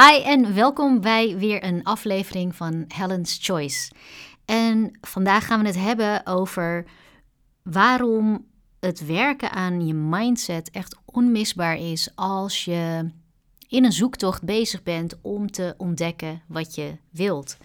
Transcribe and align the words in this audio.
Hi 0.00 0.22
en 0.22 0.54
welkom 0.54 1.00
bij 1.00 1.36
weer 1.36 1.64
een 1.64 1.84
aflevering 1.84 2.56
van 2.56 2.84
Helen's 2.88 3.38
Choice. 3.40 3.90
En 4.44 4.98
vandaag 5.00 5.46
gaan 5.46 5.60
we 5.60 5.66
het 5.66 5.78
hebben 5.78 6.26
over 6.26 6.84
waarom 7.62 8.46
het 8.80 9.06
werken 9.06 9.50
aan 9.50 9.86
je 9.86 9.94
mindset 9.94 10.70
echt 10.70 10.96
onmisbaar 11.04 11.76
is 11.76 12.10
als 12.14 12.64
je 12.64 13.10
in 13.68 13.84
een 13.84 13.92
zoektocht 13.92 14.42
bezig 14.42 14.82
bent 14.82 15.18
om 15.22 15.50
te 15.50 15.74
ontdekken 15.76 16.42
wat 16.48 16.74
je 16.74 16.96
wilt. 17.10 17.56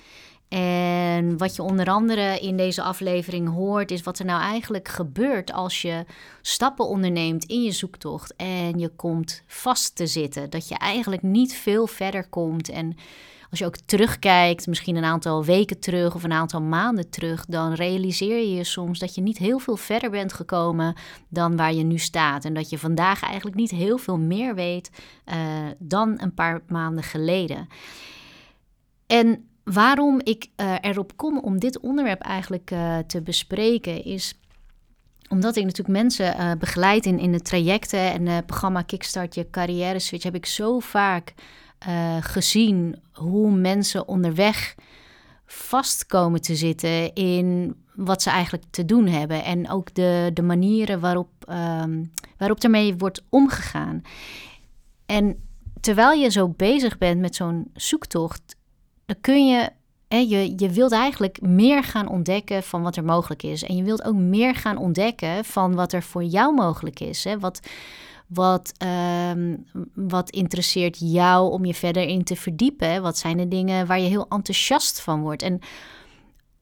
En 0.53 1.37
wat 1.37 1.55
je 1.55 1.61
onder 1.61 1.87
andere 1.87 2.39
in 2.39 2.57
deze 2.57 2.81
aflevering 2.81 3.49
hoort, 3.49 3.91
is 3.91 4.03
wat 4.03 4.19
er 4.19 4.25
nou 4.25 4.41
eigenlijk 4.41 4.87
gebeurt 4.87 5.53
als 5.53 5.81
je 5.81 6.05
stappen 6.41 6.87
onderneemt 6.87 7.43
in 7.43 7.63
je 7.63 7.71
zoektocht 7.71 8.35
en 8.35 8.79
je 8.79 8.89
komt 8.89 9.43
vast 9.47 9.95
te 9.95 10.07
zitten. 10.07 10.49
Dat 10.49 10.67
je 10.67 10.77
eigenlijk 10.77 11.21
niet 11.21 11.53
veel 11.53 11.87
verder 11.87 12.27
komt. 12.29 12.69
En 12.69 12.95
als 13.49 13.59
je 13.59 13.65
ook 13.65 13.77
terugkijkt, 13.77 14.67
misschien 14.67 14.95
een 14.95 15.03
aantal 15.03 15.45
weken 15.45 15.79
terug 15.79 16.15
of 16.15 16.23
een 16.23 16.31
aantal 16.31 16.61
maanden 16.61 17.09
terug, 17.09 17.45
dan 17.45 17.73
realiseer 17.73 18.37
je 18.37 18.55
je 18.55 18.63
soms 18.63 18.99
dat 18.99 19.15
je 19.15 19.21
niet 19.21 19.37
heel 19.37 19.59
veel 19.59 19.77
verder 19.77 20.09
bent 20.09 20.33
gekomen 20.33 20.95
dan 21.29 21.55
waar 21.55 21.73
je 21.73 21.83
nu 21.83 21.97
staat. 21.97 22.45
En 22.45 22.53
dat 22.53 22.69
je 22.69 22.77
vandaag 22.77 23.23
eigenlijk 23.23 23.55
niet 23.55 23.71
heel 23.71 23.97
veel 23.97 24.17
meer 24.17 24.55
weet 24.55 24.89
uh, 25.25 25.35
dan 25.79 26.15
een 26.17 26.33
paar 26.33 26.61
maanden 26.67 27.03
geleden. 27.03 27.67
En 29.07 29.45
waarom 29.63 30.19
ik 30.23 30.47
uh, 30.57 30.75
erop 30.81 31.17
kom 31.17 31.39
om 31.39 31.59
dit 31.59 31.79
onderwerp 31.79 32.21
eigenlijk 32.21 32.71
uh, 32.71 32.97
te 32.97 33.21
bespreken 33.21 34.03
is 34.03 34.35
omdat 35.29 35.55
ik 35.55 35.63
natuurlijk 35.63 35.97
mensen 35.97 36.35
uh, 36.39 36.51
begeleid 36.59 37.05
in, 37.05 37.19
in 37.19 37.31
de 37.31 37.41
trajecten 37.41 38.11
en 38.11 38.25
het 38.25 38.45
programma 38.45 38.81
Kickstart 38.81 39.35
je 39.35 39.49
carrière 39.49 39.99
switch, 39.99 40.23
heb 40.23 40.35
ik 40.35 40.45
zo 40.45 40.79
vaak 40.79 41.33
gezien 42.21 43.01
hoe 43.11 43.51
mensen 43.51 44.07
onderweg 44.07 44.75
vast 45.45 46.05
komen 46.05 46.41
te 46.41 46.55
zitten 46.55 47.13
in 47.13 47.75
wat 47.95 48.21
ze 48.21 48.29
eigenlijk 48.29 48.63
te 48.69 48.85
doen 48.85 49.07
hebben. 49.07 49.43
En 49.43 49.69
ook 49.69 49.93
de, 49.93 50.31
de 50.33 50.41
manieren 50.41 50.99
waarop, 50.99 51.29
um, 51.49 52.11
waarop 52.37 52.63
ermee 52.63 52.95
wordt 52.97 53.23
omgegaan. 53.29 54.01
En 55.05 55.49
terwijl 55.81 56.19
je 56.19 56.29
zo 56.29 56.49
bezig 56.49 56.97
bent 56.97 57.19
met 57.19 57.35
zo'n 57.35 57.71
zoektocht, 57.73 58.55
kun 59.21 59.47
je, 59.47 59.69
hè, 60.07 60.17
je, 60.17 60.53
je 60.57 60.69
wilt 60.69 60.91
eigenlijk 60.91 61.41
meer 61.41 61.83
gaan 61.83 62.09
ontdekken 62.09 62.63
van 62.63 62.81
wat 62.81 62.95
er 62.95 63.03
mogelijk 63.03 63.43
is. 63.43 63.63
En 63.63 63.75
je 63.75 63.83
wilt 63.83 64.03
ook 64.03 64.15
meer 64.15 64.55
gaan 64.55 64.77
ontdekken 64.77 65.45
van 65.45 65.75
wat 65.75 65.93
er 65.93 66.03
voor 66.03 66.23
jou 66.23 66.53
mogelijk 66.53 66.99
is. 66.99 67.23
Hè? 67.23 67.39
Wat, 67.39 67.59
wat, 68.27 68.73
um, 69.33 69.65
wat 69.93 70.29
interesseert 70.29 70.97
jou 70.99 71.51
om 71.51 71.65
je 71.65 71.73
verder 71.73 72.03
in 72.03 72.23
te 72.23 72.35
verdiepen? 72.35 73.01
Wat 73.01 73.17
zijn 73.17 73.37
de 73.37 73.47
dingen 73.47 73.87
waar 73.87 73.99
je 73.99 74.07
heel 74.07 74.27
enthousiast 74.29 75.01
van 75.01 75.21
wordt? 75.21 75.41
En 75.41 75.59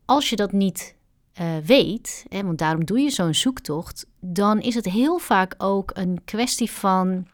als 0.05 0.29
je 0.29 0.35
dat 0.35 0.51
niet 0.51 0.95
uh, 1.41 1.47
weet, 1.65 2.25
hè, 2.29 2.43
want 2.43 2.57
daarom 2.57 2.85
doe 2.85 2.99
je 2.99 3.09
zo'n 3.09 3.33
zoektocht, 3.33 4.05
dan 4.19 4.59
is 4.59 4.75
het 4.75 4.85
heel 4.85 5.17
vaak 5.17 5.55
ook 5.57 5.91
een 5.93 6.21
kwestie 6.25 6.71
van 6.71 7.27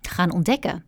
gaan 0.00 0.32
ontdekken. 0.32 0.84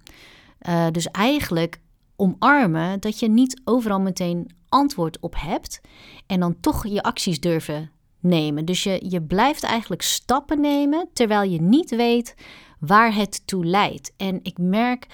Uh, 0.68 0.86
dus 0.90 1.06
eigenlijk 1.06 1.80
omarmen 2.16 3.00
dat 3.00 3.18
je 3.18 3.28
niet 3.28 3.60
overal 3.64 4.00
meteen 4.00 4.50
antwoord 4.68 5.20
op 5.20 5.34
hebt 5.38 5.80
en 6.26 6.40
dan 6.40 6.60
toch 6.60 6.86
je 6.86 7.02
acties 7.02 7.40
durven 7.40 7.90
nemen. 8.20 8.64
Dus 8.64 8.82
je, 8.82 9.04
je 9.08 9.22
blijft 9.22 9.62
eigenlijk 9.62 10.02
stappen 10.02 10.60
nemen 10.60 11.08
terwijl 11.12 11.50
je 11.50 11.60
niet 11.60 11.90
weet 11.90 12.34
waar 12.78 13.14
het 13.14 13.46
toe 13.46 13.64
leidt. 13.64 14.12
En 14.16 14.40
ik 14.42 14.58
merk 14.58 15.06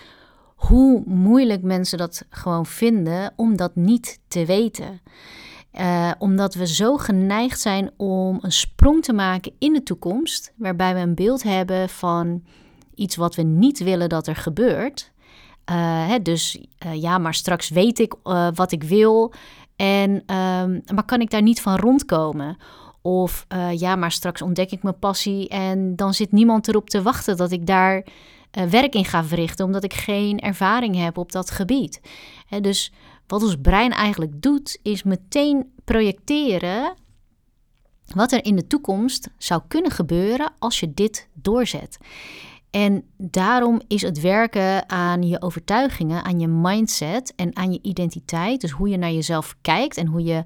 hoe 0.54 1.02
moeilijk 1.06 1.62
mensen 1.62 1.98
dat 1.98 2.24
gewoon 2.30 2.66
vinden 2.66 3.32
om 3.36 3.56
dat 3.56 3.74
niet 3.74 4.18
te 4.28 4.46
weten. 4.46 5.00
Uh, 5.80 6.10
omdat 6.18 6.54
we 6.54 6.66
zo 6.66 6.96
geneigd 6.96 7.60
zijn 7.60 7.90
om 7.96 8.38
een 8.40 8.52
sprong 8.52 9.02
te 9.02 9.12
maken 9.12 9.52
in 9.58 9.72
de 9.72 9.82
toekomst, 9.82 10.52
waarbij 10.56 10.94
we 10.94 11.00
een 11.00 11.14
beeld 11.14 11.42
hebben 11.42 11.88
van 11.88 12.44
iets 12.94 13.16
wat 13.16 13.34
we 13.34 13.42
niet 13.42 13.78
willen 13.78 14.08
dat 14.08 14.26
er 14.26 14.36
gebeurt. 14.36 15.12
Uh, 15.70 16.08
hè, 16.08 16.22
dus 16.22 16.58
uh, 16.86 17.02
ja, 17.02 17.18
maar 17.18 17.34
straks 17.34 17.68
weet 17.68 17.98
ik 17.98 18.14
uh, 18.24 18.48
wat 18.54 18.72
ik 18.72 18.82
wil. 18.82 19.32
En, 19.76 20.10
um, 20.10 20.82
maar 20.94 21.04
kan 21.06 21.20
ik 21.20 21.30
daar 21.30 21.42
niet 21.42 21.60
van 21.60 21.76
rondkomen? 21.76 22.56
Of 23.02 23.46
ja, 23.70 23.96
maar 23.96 24.12
straks 24.12 24.42
ontdek 24.42 24.70
ik 24.70 24.82
mijn 24.82 24.98
passie 24.98 25.48
en 25.48 25.96
dan 25.96 26.14
zit 26.14 26.32
niemand 26.32 26.68
erop 26.68 26.90
te 26.90 27.02
wachten 27.02 27.36
dat 27.36 27.52
ik 27.52 27.66
daar 27.66 28.06
werk 28.50 28.94
in 28.94 29.04
ga 29.04 29.24
verrichten, 29.24 29.64
omdat 29.64 29.84
ik 29.84 29.92
geen 29.92 30.38
ervaring 30.38 30.96
heb 30.96 31.18
op 31.18 31.32
dat 31.32 31.50
gebied. 31.50 32.00
Hè, 32.46 32.60
dus 32.60 32.92
wat 33.26 33.42
ons 33.42 33.56
brein 33.62 33.90
eigenlijk 33.90 34.42
doet, 34.42 34.78
is 34.82 35.02
meteen 35.02 35.72
projecteren 35.84 36.94
wat 38.14 38.32
er 38.32 38.44
in 38.44 38.56
de 38.56 38.66
toekomst 38.66 39.28
zou 39.38 39.62
kunnen 39.68 39.90
gebeuren 39.90 40.52
als 40.58 40.80
je 40.80 40.94
dit 40.94 41.28
doorzet. 41.32 41.98
En 42.72 43.04
daarom 43.16 43.80
is 43.88 44.02
het 44.02 44.20
werken 44.20 44.88
aan 44.88 45.22
je 45.22 45.42
overtuigingen, 45.42 46.24
aan 46.24 46.40
je 46.40 46.48
mindset 46.48 47.32
en 47.36 47.56
aan 47.56 47.72
je 47.72 47.78
identiteit, 47.82 48.60
dus 48.60 48.70
hoe 48.70 48.88
je 48.88 48.96
naar 48.96 49.12
jezelf 49.12 49.56
kijkt 49.60 49.96
en 49.96 50.06
hoe 50.06 50.22
je, 50.22 50.42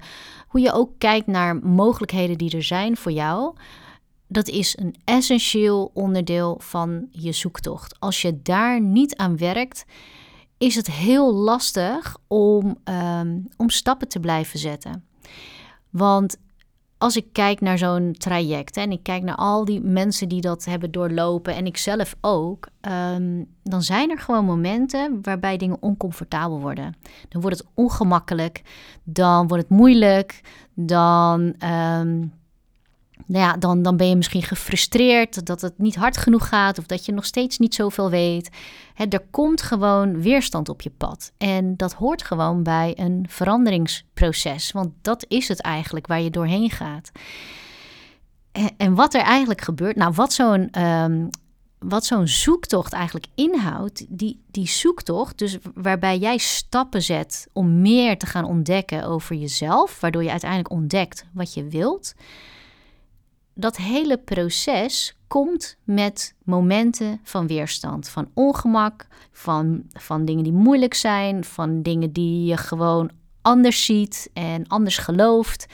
hoe 0.47 0.61
je 0.61 0.71
ook 0.71 0.91
kijkt 0.97 1.27
naar 1.27 1.55
mogelijkheden 1.55 2.37
die 2.37 2.55
er 2.55 2.63
zijn 2.63 2.97
voor 2.97 3.11
jou, 3.11 3.55
dat 4.27 4.47
is 4.47 4.77
een 4.77 4.95
essentieel 5.03 5.91
onderdeel 5.93 6.59
van 6.61 7.07
je 7.11 7.31
zoektocht. 7.31 7.99
Als 7.99 8.21
je 8.21 8.41
daar 8.41 8.81
niet 8.81 9.15
aan 9.15 9.37
werkt, 9.37 9.85
is 10.57 10.75
het 10.75 10.87
heel 10.91 11.33
lastig 11.33 12.17
om, 12.27 12.77
um, 12.83 13.47
om 13.57 13.69
stappen 13.69 14.07
te 14.07 14.19
blijven 14.19 14.59
zetten. 14.59 15.05
Want 15.89 16.37
als 16.97 17.15
ik 17.15 17.25
kijk 17.31 17.61
naar 17.61 17.77
zo'n 17.77 18.15
traject 18.17 18.77
en 18.77 18.91
ik 18.91 19.03
kijk 19.03 19.23
naar 19.23 19.35
al 19.35 19.65
die 19.65 19.81
mensen 19.81 20.29
die 20.29 20.41
dat 20.41 20.65
hebben 20.65 20.91
doorlopen 20.91 21.55
en 21.55 21.65
ik 21.65 21.77
zelf 21.77 22.15
ook, 22.21 22.67
um, 23.15 23.47
dan 23.63 23.81
zijn 23.81 24.09
er 24.09 24.19
gewoon 24.19 24.45
momenten 24.45 25.19
waarbij 25.21 25.57
dingen 25.57 25.77
oncomfortabel 25.79 26.59
worden. 26.59 26.95
Dan 27.29 27.41
wordt 27.41 27.57
het 27.57 27.67
ongemakkelijk, 27.73 28.61
dan 29.03 29.47
wordt 29.47 29.63
het 29.63 29.77
moeilijk, 29.77 30.41
dan 30.73 31.55
um, 31.99 32.33
nou 33.25 33.45
ja, 33.45 33.57
dan, 33.57 33.81
dan 33.81 33.97
ben 33.97 34.09
je 34.09 34.15
misschien 34.15 34.43
gefrustreerd 34.43 35.45
dat 35.45 35.61
het 35.61 35.77
niet 35.77 35.95
hard 35.95 36.17
genoeg 36.17 36.47
gaat 36.47 36.77
of 36.77 36.85
dat 36.85 37.05
je 37.05 37.11
nog 37.11 37.25
steeds 37.25 37.57
niet 37.57 37.75
zoveel 37.75 38.09
weet. 38.09 38.49
er 39.09 39.25
komt 39.31 39.61
gewoon 39.61 40.21
weerstand 40.21 40.69
op 40.69 40.81
je 40.81 40.89
pad. 40.89 41.31
En 41.37 41.77
dat 41.77 41.93
hoort 41.93 42.23
gewoon 42.23 42.63
bij 42.63 42.93
een 42.95 43.25
veranderingsproces, 43.29 44.71
want 44.71 44.89
dat 45.01 45.25
is 45.27 45.47
het 45.47 45.61
eigenlijk 45.61 46.07
waar 46.07 46.21
je 46.21 46.29
doorheen 46.29 46.69
gaat. 46.69 47.11
En, 48.51 48.69
en 48.77 48.95
wat 48.95 49.13
er 49.13 49.21
eigenlijk 49.21 49.61
gebeurt, 49.61 49.95
nou, 49.95 50.13
wat 50.13 50.33
zo'n 50.33 50.81
um, 50.81 51.29
wat 51.79 52.05
zo'n 52.05 52.27
zoektocht 52.27 52.93
eigenlijk 52.93 53.25
inhoudt, 53.35 54.05
die, 54.09 54.43
die 54.51 54.67
zoektocht, 54.67 55.37
dus 55.37 55.57
waarbij 55.73 56.17
jij 56.17 56.37
stappen 56.37 57.01
zet 57.01 57.47
om 57.53 57.81
meer 57.81 58.17
te 58.17 58.25
gaan 58.25 58.45
ontdekken 58.45 59.03
over 59.03 59.35
jezelf, 59.35 59.99
waardoor 59.99 60.23
je 60.23 60.31
uiteindelijk 60.31 60.71
ontdekt 60.71 61.25
wat 61.33 61.53
je 61.53 61.67
wilt 61.67 62.13
dat 63.57 63.77
hele 63.77 64.17
proces 64.17 65.17
komt 65.27 65.77
met 65.83 66.35
momenten 66.43 67.19
van 67.23 67.47
weerstand, 67.47 68.09
van 68.09 68.29
ongemak, 68.33 69.07
van, 69.31 69.83
van 69.93 70.25
dingen 70.25 70.43
die 70.43 70.53
moeilijk 70.53 70.93
zijn, 70.93 71.43
van 71.43 71.81
dingen 71.81 72.11
die 72.11 72.45
je 72.45 72.57
gewoon 72.57 73.11
anders 73.41 73.85
ziet 73.85 74.29
en 74.33 74.67
anders 74.67 74.97
gelooft, 74.97 75.65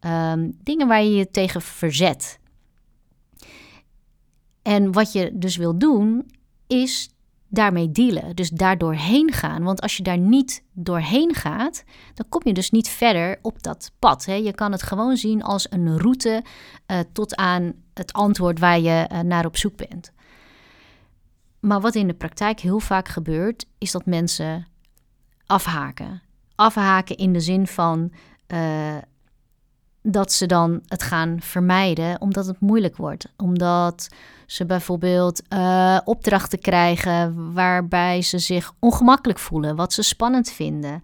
um, 0.00 0.58
dingen 0.62 0.88
waar 0.88 1.02
je 1.02 1.14
je 1.14 1.30
tegen 1.30 1.62
verzet. 1.62 2.38
En 4.62 4.92
wat 4.92 5.12
je 5.12 5.30
dus 5.32 5.56
wil 5.56 5.78
doen, 5.78 6.30
is 6.66 7.10
daarmee 7.52 7.92
dealen. 7.92 8.36
Dus 8.36 8.50
daar 8.50 8.78
doorheen 8.78 9.32
gaan. 9.32 9.62
Want 9.62 9.80
als 9.80 9.96
je 9.96 10.02
daar 10.02 10.18
niet 10.18 10.62
doorheen 10.72 11.34
gaat, 11.34 11.84
dan 12.14 12.28
kom 12.28 12.40
je 12.44 12.52
dus 12.52 12.70
niet 12.70 12.88
verder 12.88 13.38
op 13.42 13.62
dat 13.62 13.92
pad. 13.98 14.24
Hè. 14.24 14.34
Je 14.34 14.52
kan 14.52 14.72
het 14.72 14.82
gewoon 14.82 15.16
zien 15.16 15.42
als 15.42 15.66
een 15.70 15.98
route 15.98 16.44
uh, 16.86 16.98
tot 17.12 17.36
aan 17.36 17.72
het 17.94 18.12
antwoord 18.12 18.58
waar 18.58 18.80
je 18.80 19.08
uh, 19.12 19.20
naar 19.20 19.46
op 19.46 19.56
zoek 19.56 19.76
bent. 19.76 20.12
Maar 21.60 21.80
wat 21.80 21.94
in 21.94 22.06
de 22.06 22.14
praktijk 22.14 22.60
heel 22.60 22.80
vaak 22.80 23.08
gebeurt, 23.08 23.66
is 23.78 23.90
dat 23.90 24.06
mensen 24.06 24.66
afhaken. 25.46 26.22
Afhaken 26.54 27.16
in 27.16 27.32
de 27.32 27.40
zin 27.40 27.66
van 27.66 28.12
uh, 28.48 28.96
dat 30.02 30.32
ze 30.32 30.46
dan 30.46 30.82
het 30.86 31.02
gaan 31.02 31.36
vermijden 31.40 32.20
omdat 32.20 32.46
het 32.46 32.60
moeilijk 32.60 32.96
wordt. 32.96 33.32
Omdat 33.36 34.08
ze 34.52 34.66
bijvoorbeeld 34.66 35.42
uh, 35.48 35.98
opdrachten 36.04 36.60
krijgen 36.60 37.52
waarbij 37.52 38.22
ze 38.22 38.38
zich 38.38 38.72
ongemakkelijk 38.78 39.38
voelen, 39.38 39.76
wat 39.76 39.92
ze 39.92 40.02
spannend 40.02 40.50
vinden. 40.50 41.02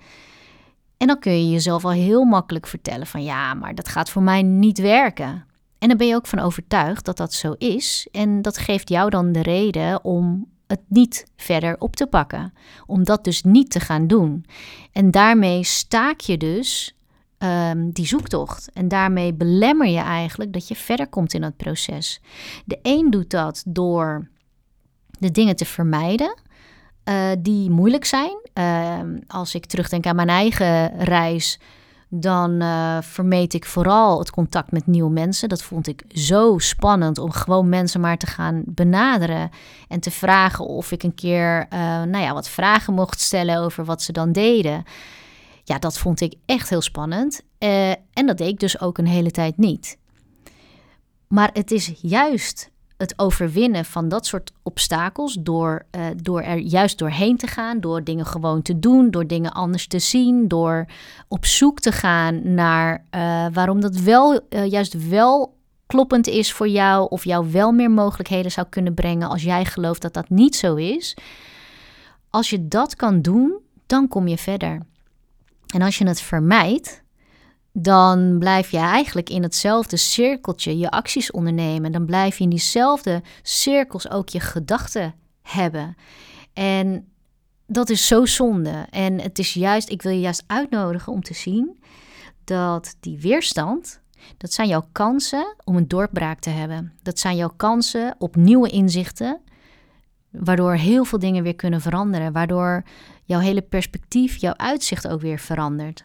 En 0.97 1.06
dan 1.06 1.19
kun 1.19 1.33
je 1.33 1.50
jezelf 1.50 1.85
al 1.85 1.91
heel 1.91 2.25
makkelijk 2.25 2.67
vertellen 2.67 3.06
van 3.06 3.23
ja, 3.23 3.55
maar 3.55 3.75
dat 3.75 3.89
gaat 3.89 4.11
voor 4.11 4.23
mij 4.23 4.43
niet 4.43 4.79
werken. 4.79 5.45
En 5.79 5.89
dan 5.89 5.97
ben 5.97 6.06
je 6.06 6.15
ook 6.15 6.27
van 6.27 6.39
overtuigd 6.39 7.05
dat 7.05 7.17
dat 7.17 7.33
zo 7.33 7.53
is. 7.59 8.09
En 8.12 8.43
dat 8.43 8.59
geeft 8.59 8.89
jou 8.89 9.11
dan 9.11 9.33
de 9.33 9.43
reden 9.43 10.05
om 10.05 10.47
het 10.67 10.81
niet 10.89 11.27
verder 11.37 11.77
op 11.79 11.97
te 11.97 12.06
pakken. 12.06 12.53
Om 12.87 13.05
dat 13.05 13.25
dus 13.25 13.43
niet 13.43 13.71
te 13.71 13.81
gaan 13.81 14.06
doen. 14.06 14.45
En 14.93 15.11
daarmee 15.11 15.65
staak 15.65 16.21
je 16.21 16.37
dus 16.37 16.98
um, 17.38 17.90
die 17.90 18.06
zoektocht. 18.06 18.70
En 18.73 18.88
daarmee 18.88 19.35
belemmer 19.35 19.87
je 19.87 20.00
eigenlijk 20.00 20.52
dat 20.52 20.69
je 20.69 20.76
verder 20.76 21.08
komt 21.08 21.35
in 21.35 21.40
dat 21.40 21.56
proces. 21.56 22.20
De 22.64 22.79
een 22.82 23.11
doet 23.11 23.31
dat 23.31 23.62
door 23.67 24.29
de 25.19 25.31
dingen 25.31 25.56
te 25.56 25.64
vermijden. 25.64 26.38
Uh, 27.05 27.31
die 27.38 27.70
moeilijk 27.70 28.05
zijn. 28.05 28.38
Uh, 28.55 28.99
als 29.26 29.55
ik 29.55 29.67
terugdenk 29.67 30.06
aan 30.06 30.17
mijn 30.17 30.29
eigen 30.29 30.99
reis, 30.99 31.58
dan 32.08 32.62
uh, 32.62 32.99
vermeed 33.00 33.55
ik 33.55 33.64
vooral 33.64 34.19
het 34.19 34.31
contact 34.31 34.73
met 34.73 34.87
nieuwe 34.87 35.11
mensen. 35.11 35.49
Dat 35.49 35.62
vond 35.62 35.87
ik 35.87 36.05
zo 36.08 36.58
spannend 36.58 37.19
om 37.19 37.31
gewoon 37.31 37.69
mensen 37.69 38.00
maar 38.00 38.17
te 38.17 38.26
gaan 38.26 38.62
benaderen 38.67 39.50
en 39.88 40.00
te 40.00 40.11
vragen 40.11 40.67
of 40.67 40.93
ik 40.93 41.02
een 41.02 41.14
keer 41.14 41.67
uh, 41.73 41.79
nou 42.02 42.19
ja, 42.19 42.32
wat 42.32 42.49
vragen 42.49 42.94
mocht 42.94 43.20
stellen 43.20 43.58
over 43.58 43.85
wat 43.85 44.02
ze 44.02 44.12
dan 44.12 44.32
deden. 44.32 44.85
Ja, 45.69 45.79
dat 45.79 45.99
vond 45.99 46.20
ik 46.20 46.35
echt 46.47 46.69
heel 46.69 46.81
spannend. 46.81 47.43
Uh, 47.59 47.91
en 47.91 48.26
dat 48.26 48.38
deed 48.38 48.49
ik 48.49 48.61
dus 48.61 48.81
ook 48.81 48.99
een 48.99 49.06
hele 49.06 49.31
tijd 49.31 49.56
niet. 49.56 49.99
Maar 51.26 51.50
het 51.53 51.70
is 51.70 51.93
juist 52.03 52.70
het 52.97 53.15
overwinnen 53.17 53.85
van 53.85 54.09
dat 54.09 54.26
soort 54.26 54.53
obstakels 54.62 55.37
door, 55.41 55.87
uh, 55.97 56.06
door 56.17 56.41
er 56.41 56.56
juist 56.56 56.99
doorheen 56.99 57.37
te 57.37 57.47
gaan, 57.47 57.81
door 57.81 58.05
dingen 58.05 58.26
gewoon 58.26 58.62
te 58.62 58.79
doen, 58.79 59.11
door 59.11 59.26
dingen 59.26 59.53
anders 59.53 59.87
te 59.87 59.99
zien, 59.99 60.49
door 60.49 60.87
op 61.29 61.47
zoek 61.47 61.81
te 61.81 61.93
gaan 61.93 62.55
naar 62.55 63.05
uh, 63.14 63.47
waarom 63.53 63.81
dat 63.81 63.97
wel 63.97 64.41
juist 64.50 65.09
wel 65.09 65.56
kloppend 65.87 66.26
is 66.26 66.53
voor 66.53 66.69
jou 66.69 67.09
of 67.09 67.25
jou 67.25 67.50
wel 67.53 67.73
meer 67.73 67.91
mogelijkheden 67.91 68.50
zou 68.50 68.67
kunnen 68.71 68.94
brengen 68.94 69.29
als 69.29 69.43
jij 69.43 69.64
gelooft 69.64 70.03
dat 70.03 70.14
dat 70.14 70.29
niet 70.29 70.56
zo 70.56 70.75
is. 70.75 71.17
Als 72.31 72.50
je 72.50 72.69
dat 72.69 72.97
kan 72.97 73.23
doen, 73.23 73.59
dan 73.87 74.09
kom 74.09 74.29
je 74.29 74.38
verder. 74.38 74.81
En 75.75 75.82
als 75.82 75.99
je 75.99 76.06
het 76.06 76.20
vermijdt, 76.20 77.03
dan 77.73 78.38
blijf 78.38 78.70
je 78.70 78.79
eigenlijk 78.79 79.31
in 79.31 79.43
hetzelfde 79.43 79.97
cirkeltje 79.97 80.79
je 80.79 80.91
acties 80.91 81.31
ondernemen. 81.31 81.93
Dan 81.93 82.06
blijf 82.06 82.38
je 82.38 82.44
in 82.44 82.50
diezelfde 82.50 83.23
cirkels 83.43 84.11
ook 84.11 84.29
je 84.29 84.41
gedachten 84.41 85.15
hebben. 85.43 85.97
En 86.53 87.09
dat 87.67 87.91
is 87.91 88.06
zo 88.06 88.25
zonde. 88.26 88.87
En 88.91 89.20
het 89.20 89.38
is 89.38 89.55
juist, 89.55 89.91
ik 89.91 90.03
wil 90.03 90.12
je 90.12 90.20
juist 90.20 90.44
uitnodigen 90.47 91.12
om 91.12 91.23
te 91.23 91.35
zien 91.35 91.79
dat 92.44 92.97
die 93.00 93.19
weerstand, 93.19 94.00
dat 94.37 94.53
zijn 94.53 94.69
jouw 94.69 94.87
kansen 94.93 95.55
om 95.64 95.76
een 95.76 95.88
doorbraak 95.88 96.38
te 96.38 96.50
hebben. 96.50 96.93
Dat 97.03 97.19
zijn 97.19 97.37
jouw 97.37 97.53
kansen 97.56 98.14
op 98.19 98.37
nieuwe 98.37 98.69
inzichten, 98.69 99.41
waardoor 100.31 100.75
heel 100.75 101.05
veel 101.05 101.19
dingen 101.19 101.43
weer 101.43 101.56
kunnen 101.56 101.81
veranderen, 101.81 102.32
waardoor 102.32 102.85
jouw 103.29 103.41
hele 103.41 103.63
perspectief, 103.63 104.37
jouw 104.37 104.55
uitzicht 104.57 105.09
ook 105.09 105.21
weer 105.21 105.39
verandert. 105.39 106.05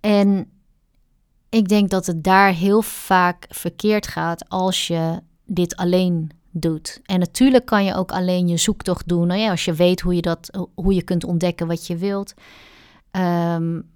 En 0.00 0.50
ik 1.48 1.68
denk 1.68 1.90
dat 1.90 2.06
het 2.06 2.24
daar 2.24 2.52
heel 2.52 2.82
vaak 2.82 3.46
verkeerd 3.48 4.06
gaat 4.06 4.48
als 4.48 4.86
je 4.86 5.20
dit 5.44 5.76
alleen 5.76 6.30
doet. 6.50 7.00
En 7.04 7.18
natuurlijk 7.18 7.66
kan 7.66 7.84
je 7.84 7.94
ook 7.94 8.12
alleen 8.12 8.48
je 8.48 8.56
zoektocht 8.56 9.08
doen. 9.08 9.26
Nou 9.26 9.40
ja, 9.40 9.50
als 9.50 9.64
je 9.64 9.72
weet 9.72 10.00
hoe 10.00 10.14
je, 10.14 10.22
dat, 10.22 10.68
hoe 10.74 10.94
je 10.94 11.02
kunt 11.02 11.24
ontdekken 11.24 11.66
wat 11.66 11.86
je 11.86 11.96
wilt. 11.96 12.34
Um, 13.10 13.90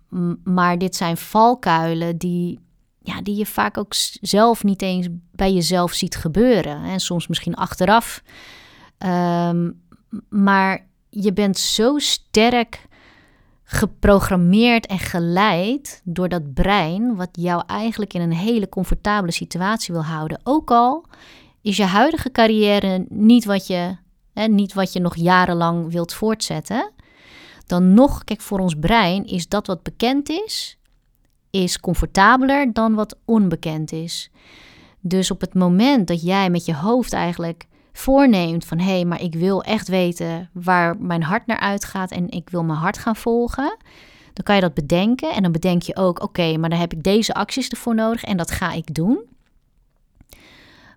maar 0.45 0.79
dit 0.79 0.97
zijn 0.97 1.17
valkuilen 1.17 2.19
die, 2.19 2.61
ja, 2.99 3.23
die 3.23 3.37
je 3.37 3.47
vaak 3.47 3.79
ook 3.79 3.95
zelf 4.21 4.65
niet 4.65 4.83
eens 4.83 5.09
bij 5.33 5.53
jezelf 5.53 5.93
ziet 5.93 6.17
gebeuren. 6.17 6.85
En 6.85 7.01
soms 7.01 7.27
misschien 7.27 7.55
achteraf. 7.55 8.23
Um, 8.99 9.83
maar 10.29 10.87
je 11.09 11.33
bent 11.33 11.59
zo 11.59 11.99
sterk 11.99 12.87
geprogrammeerd 13.65 14.87
en 14.87 14.99
geleid 14.99 16.01
door 16.05 16.29
dat 16.29 16.55
brein, 16.55 17.17
wat 17.17 17.29
jou 17.33 17.63
eigenlijk 17.67 18.15
in 18.15 18.21
een 18.21 18.33
hele 18.33 18.69
comfortabele 18.69 19.33
situatie 19.33 19.95
wil 19.95 20.05
houden. 20.05 20.41
Ook 20.43 20.71
al 20.71 21.05
is 21.63 21.77
je 21.77 21.85
huidige 21.85 22.31
carrière 22.31 23.07
niet 23.09 23.45
wat 23.45 23.67
je, 23.67 23.97
hè, 24.33 24.47
niet 24.47 24.73
wat 24.73 24.93
je 24.93 25.01
nog 25.01 25.17
jarenlang 25.17 25.93
wilt 25.93 26.13
voortzetten. 26.13 26.93
Dan 27.67 27.95
nog, 27.95 28.25
kijk, 28.25 28.41
voor 28.41 28.59
ons 28.59 28.75
brein 28.75 29.25
is 29.25 29.49
dat 29.49 29.67
wat 29.67 29.83
bekend 29.83 30.29
is, 30.29 30.79
is 31.51 31.81
comfortabeler 31.81 32.73
dan 32.73 32.95
wat 32.95 33.17
onbekend 33.25 33.93
is. 33.93 34.31
Dus 35.01 35.31
op 35.31 35.41
het 35.41 35.55
moment 35.55 36.07
dat 36.07 36.23
jij 36.23 36.51
met 36.51 36.65
je 36.65 36.75
hoofd 36.75 37.13
eigenlijk 37.13 37.67
voorneemt 37.97 38.65
van 38.65 38.79
hé, 38.79 38.85
hey, 38.85 39.05
maar 39.05 39.23
ik 39.23 39.35
wil 39.35 39.63
echt 39.63 39.89
weten 39.89 40.51
waar 40.53 40.97
mijn 40.99 41.23
hart 41.23 41.47
naar 41.47 41.61
uitgaat 41.61 42.11
en 42.11 42.31
ik 42.31 42.51
wil 42.51 42.65
mijn 42.65 42.79
hart 42.79 42.99
gaan 42.99 43.17
volgen, 43.17 43.77
dan 44.33 44.45
kan 44.45 44.55
je 44.55 44.61
dat 44.61 44.75
bedenken 44.75 45.33
en 45.33 45.43
dan 45.43 45.53
bedenk 45.53 45.83
je 45.83 45.97
ook 45.97 46.23
oké, 46.23 46.57
maar 46.57 46.71
dan 46.71 46.79
heb 46.79 46.93
ik 46.93 47.03
deze 47.03 47.35
acties 47.35 47.69
ervoor 47.69 47.95
nodig 47.95 48.25
en 48.25 48.37
dat 48.37 48.51
ga 48.51 48.73
ik 48.73 48.95
doen. 48.95 49.19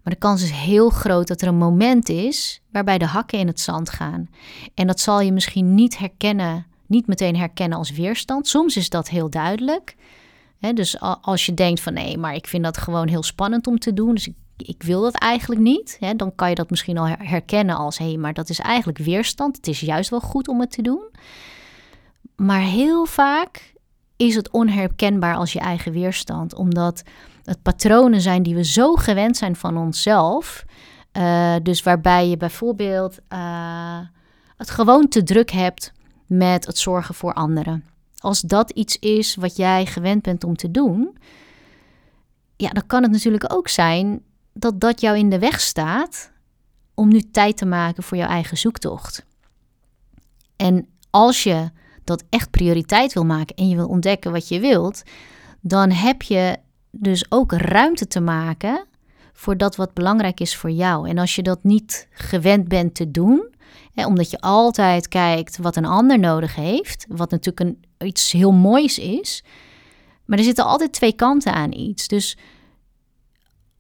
Maar 0.04 0.16
de 0.16 0.22
kans 0.22 0.44
is 0.44 0.52
heel 0.52 0.90
groot 0.90 1.28
dat 1.28 1.42
er 1.42 1.48
een 1.48 1.58
moment 1.58 2.10
is 2.10 2.62
waarbij 2.72 2.98
de 2.98 3.06
hakken 3.06 3.40
in 3.40 3.48
het 3.48 3.60
zand 3.60 3.90
gaan. 3.90 4.30
En 4.74 4.88
dat 4.88 5.00
zal 5.00 5.22
je 5.22 5.32
misschien 5.32 5.76
niet 5.76 5.98
herkennen, 5.98 6.66
niet 6.86 7.08
meteen 7.08 7.36
herkennen 7.36 7.78
als 7.78 7.92
weerstand. 7.92 8.48
Soms 8.48 8.78
is 8.78 8.90
dat 8.90 9.10
heel 9.10 9.30
duidelijk. 9.30 9.96
dus 10.74 11.00
als 11.00 11.46
je 11.46 11.54
denkt 11.54 11.82
van 11.82 11.94
nee, 11.94 12.18
maar 12.18 12.36
ik 12.36 12.48
vind 12.48 12.64
dat 12.64 12.78
gewoon 12.78 13.08
heel 13.08 13.24
spannend 13.24 13.68
om 13.68 13.80
te 13.80 13.94
doen. 13.94 14.14
Dus 14.14 14.28
ik 14.28 14.36
ik 14.58 14.84
wil 14.84 15.02
dat 15.02 15.16
eigenlijk 15.16 15.62
niet. 15.62 15.98
Hè, 16.00 16.16
dan 16.16 16.36
kan 16.36 16.50
je 16.50 16.56
dat 16.56 16.70
misschien 16.70 16.98
al 16.98 17.08
herkennen 17.08 17.76
als 17.76 17.98
hé, 17.98 18.06
hey, 18.06 18.18
maar 18.18 18.34
dat 18.34 18.50
is 18.50 18.60
eigenlijk 18.60 18.98
weerstand. 18.98 19.56
Het 19.56 19.68
is 19.68 19.80
juist 19.80 20.10
wel 20.10 20.20
goed 20.20 20.48
om 20.48 20.60
het 20.60 20.72
te 20.72 20.82
doen. 20.82 21.10
Maar 22.36 22.62
heel 22.62 23.06
vaak 23.06 23.74
is 24.16 24.36
het 24.36 24.50
onherkenbaar 24.50 25.36
als 25.36 25.54
je 25.54 25.60
eigen 25.60 25.92
weerstand, 25.92 26.56
omdat 26.56 27.04
het 27.44 27.62
patronen 27.62 28.22
zijn 28.22 28.44
die 28.44 28.56
we 28.56 28.64
zo 28.64 28.94
gewend 28.94 29.38
zijn 29.38 29.56
van 29.56 29.78
onszelf. 29.78 30.66
Uh, 31.18 31.56
dus 31.64 31.84
waarbij 31.84 32.30
je 32.30 32.38
bijvoorbeeld 32.38 33.20
uh, 33.34 34.00
het 34.58 34.70
gewoon 34.70 35.08
te 35.08 35.24
druk 35.24 35.52
hebt 35.52 35.92
met 36.26 36.66
het 36.66 36.78
zorgen 36.78 37.16
voor 37.16 37.34
anderen. 37.34 37.86
Als 38.18 38.42
dat 38.42 38.72
iets 38.72 39.00
is 39.00 39.36
wat 39.36 39.56
jij 39.56 39.86
gewend 39.86 40.22
bent 40.22 40.44
om 40.44 40.56
te 40.56 40.72
doen, 40.72 41.18
ja, 42.56 42.70
dan 42.70 42.88
kan 42.88 43.04
het 43.04 43.12
natuurlijk 43.12 43.54
ook 43.54 43.68
zijn 43.68 44.22
dat 44.60 44.80
dat 44.80 45.02
jou 45.02 45.18
in 45.18 45.30
de 45.30 45.40
weg 45.40 45.60
staat 45.60 46.32
om 46.94 47.08
nu 47.08 47.22
tijd 47.32 47.58
te 47.58 47.66
maken 47.66 48.04
voor 48.04 48.18
jouw 48.18 48.28
eigen 48.28 48.58
zoektocht. 48.58 49.26
En 50.56 50.88
als 51.10 51.44
je 51.44 51.70
dat 52.04 52.24
echt 52.30 52.52
prioriteit 52.52 53.14
wil 53.14 53.26
maken 53.26 53.56
en 53.56 53.70
je 53.70 53.76
wil 53.76 53.88
ontdekken 53.88 54.32
wat 54.32 54.48
je 54.48 54.60
wilt, 54.60 55.04
dan 55.62 55.92
heb 55.92 56.22
je 56.22 56.58
dus 56.92 57.32
ook 57.32 57.52
ruimte 57.52 58.08
te 58.08 58.20
maken 58.20 58.86
voor 59.34 59.58
dat 59.58 59.76
wat 59.76 59.94
belangrijk 59.94 60.40
is 60.40 60.56
voor 60.56 60.72
jou. 60.72 61.10
En 61.10 61.18
als 61.18 61.36
je 61.36 61.44
dat 61.44 61.64
niet 61.64 62.08
gewend 62.12 62.68
bent 62.68 62.96
te 62.96 63.12
doen, 63.12 63.56
hè, 63.94 64.06
omdat 64.06 64.32
je 64.32 64.40
altijd 64.40 65.08
kijkt 65.08 65.58
wat 65.58 65.76
een 65.76 65.86
ander 65.86 66.20
nodig 66.20 66.56
heeft, 66.56 67.06
wat 67.10 67.32
natuurlijk 67.32 67.60
een, 67.60 68.08
iets 68.08 68.32
heel 68.32 68.52
moois 68.52 69.00
is, 69.00 69.44
maar 70.26 70.38
er 70.38 70.44
zitten 70.44 70.66
altijd 70.66 70.94
twee 70.94 71.14
kanten 71.14 71.54
aan 71.54 71.72
iets. 71.72 72.08
Dus 72.08 72.38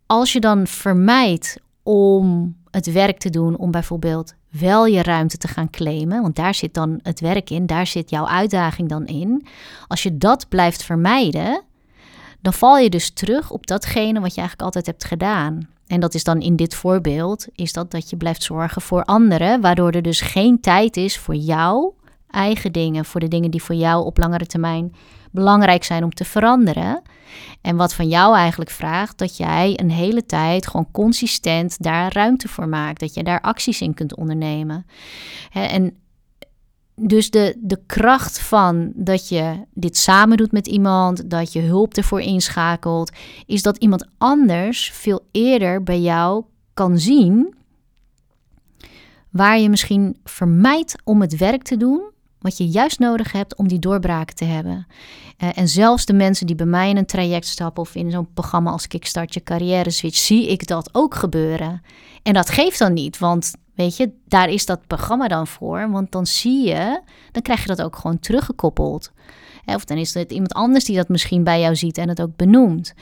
als 0.07 0.33
je 0.33 0.39
dan 0.39 0.67
vermijdt 0.67 1.57
om 1.83 2.55
het 2.71 2.91
werk 2.91 3.17
te 3.17 3.29
doen, 3.29 3.57
om 3.57 3.71
bijvoorbeeld 3.71 4.33
wel 4.49 4.85
je 4.85 5.01
ruimte 5.01 5.37
te 5.37 5.47
gaan 5.47 5.69
claimen, 5.69 6.21
want 6.21 6.35
daar 6.35 6.55
zit 6.55 6.73
dan 6.73 6.99
het 7.03 7.19
werk 7.19 7.49
in, 7.49 7.65
daar 7.65 7.87
zit 7.87 8.09
jouw 8.09 8.27
uitdaging 8.27 8.89
dan 8.89 9.05
in. 9.05 9.45
Als 9.87 10.03
je 10.03 10.17
dat 10.17 10.49
blijft 10.49 10.83
vermijden, 10.83 11.63
dan 12.41 12.53
val 12.53 12.77
je 12.77 12.89
dus 12.89 13.09
terug 13.09 13.51
op 13.51 13.67
datgene 13.67 14.19
wat 14.19 14.33
je 14.33 14.39
eigenlijk 14.39 14.61
altijd 14.61 14.85
hebt 14.85 15.03
gedaan. 15.03 15.67
En 15.87 15.99
dat 15.99 16.13
is 16.13 16.23
dan 16.23 16.41
in 16.41 16.55
dit 16.55 16.75
voorbeeld, 16.75 17.47
is 17.55 17.73
dat 17.73 17.91
dat 17.91 18.09
je 18.09 18.17
blijft 18.17 18.43
zorgen 18.43 18.81
voor 18.81 19.03
anderen, 19.03 19.61
waardoor 19.61 19.91
er 19.91 20.01
dus 20.01 20.21
geen 20.21 20.59
tijd 20.59 20.97
is 20.97 21.17
voor 21.17 21.35
jouw 21.35 21.93
eigen 22.37 22.71
dingen, 22.71 23.05
voor 23.05 23.19
de 23.19 23.27
dingen 23.27 23.51
die 23.51 23.63
voor 23.63 23.75
jou 23.75 24.05
op 24.05 24.17
langere 24.17 24.45
termijn 24.45 24.93
belangrijk 25.31 25.83
zijn 25.83 26.03
om 26.03 26.13
te 26.13 26.25
veranderen. 26.25 27.01
En 27.61 27.75
wat 27.75 27.93
van 27.93 28.07
jou 28.07 28.35
eigenlijk 28.35 28.69
vraagt 28.69 29.17
dat 29.17 29.37
jij 29.37 29.79
een 29.79 29.91
hele 29.91 30.25
tijd 30.25 30.67
gewoon 30.67 30.91
consistent 30.91 31.83
daar 31.83 32.13
ruimte 32.13 32.47
voor 32.47 32.67
maakt. 32.67 32.99
Dat 32.99 33.13
je 33.13 33.23
daar 33.23 33.41
acties 33.41 33.81
in 33.81 33.93
kunt 33.93 34.15
ondernemen. 34.15 34.85
En 35.51 35.97
dus 36.95 37.29
de, 37.29 37.55
de 37.59 37.79
kracht 37.85 38.39
van 38.39 38.91
dat 38.95 39.29
je 39.29 39.65
dit 39.73 39.97
samen 39.97 40.37
doet 40.37 40.51
met 40.51 40.67
iemand, 40.67 41.29
dat 41.29 41.53
je 41.53 41.61
hulp 41.61 41.93
ervoor 41.93 42.21
inschakelt, 42.21 43.11
is 43.45 43.61
dat 43.61 43.77
iemand 43.77 44.07
anders 44.17 44.91
veel 44.93 45.27
eerder 45.31 45.83
bij 45.83 45.99
jou 45.99 46.43
kan 46.73 46.99
zien 46.99 47.55
waar 49.29 49.59
je 49.59 49.69
misschien 49.69 50.17
vermijdt 50.23 50.95
om 51.03 51.21
het 51.21 51.37
werk 51.37 51.63
te 51.63 51.77
doen 51.77 52.15
wat 52.39 52.57
je 52.57 52.67
juist 52.67 52.99
nodig 52.99 53.31
hebt 53.31 53.55
om 53.55 53.67
die 53.67 53.79
doorbraken 53.79 54.35
te 54.35 54.45
hebben. 54.45 54.87
Uh, 55.37 55.57
en 55.57 55.67
zelfs 55.67 56.05
de 56.05 56.13
mensen 56.13 56.47
die 56.47 56.55
bij 56.55 56.65
mij 56.65 56.89
in 56.89 56.97
een 56.97 57.05
traject 57.05 57.47
stappen 57.47 57.83
of 57.83 57.95
in 57.95 58.11
zo'n 58.11 58.33
programma 58.33 58.71
als 58.71 58.87
Kickstart 58.87 59.33
je 59.33 59.43
carrière 59.43 59.89
switch, 59.91 60.17
zie 60.17 60.47
ik 60.47 60.67
dat 60.67 60.89
ook 60.91 61.15
gebeuren. 61.15 61.81
En 62.23 62.33
dat 62.33 62.49
geeft 62.49 62.79
dan 62.79 62.93
niet, 62.93 63.17
want 63.17 63.53
weet 63.75 63.97
je, 63.97 64.11
daar 64.27 64.49
is 64.49 64.65
dat 64.65 64.87
programma 64.87 65.27
dan 65.27 65.47
voor. 65.47 65.91
Want 65.91 66.11
dan 66.11 66.25
zie 66.25 66.67
je, 66.67 67.01
dan 67.31 67.41
krijg 67.41 67.61
je 67.61 67.67
dat 67.67 67.81
ook 67.81 67.95
gewoon 67.95 68.19
teruggekoppeld. 68.19 69.11
Of 69.65 69.85
dan 69.85 69.97
is 69.97 70.13
het 70.13 70.31
iemand 70.31 70.53
anders 70.53 70.85
die 70.85 70.95
dat 70.95 71.09
misschien 71.09 71.43
bij 71.43 71.59
jou 71.59 71.75
ziet 71.75 71.97
en 71.97 72.09
het 72.09 72.21
ook 72.21 72.35
benoemt. 72.35 72.93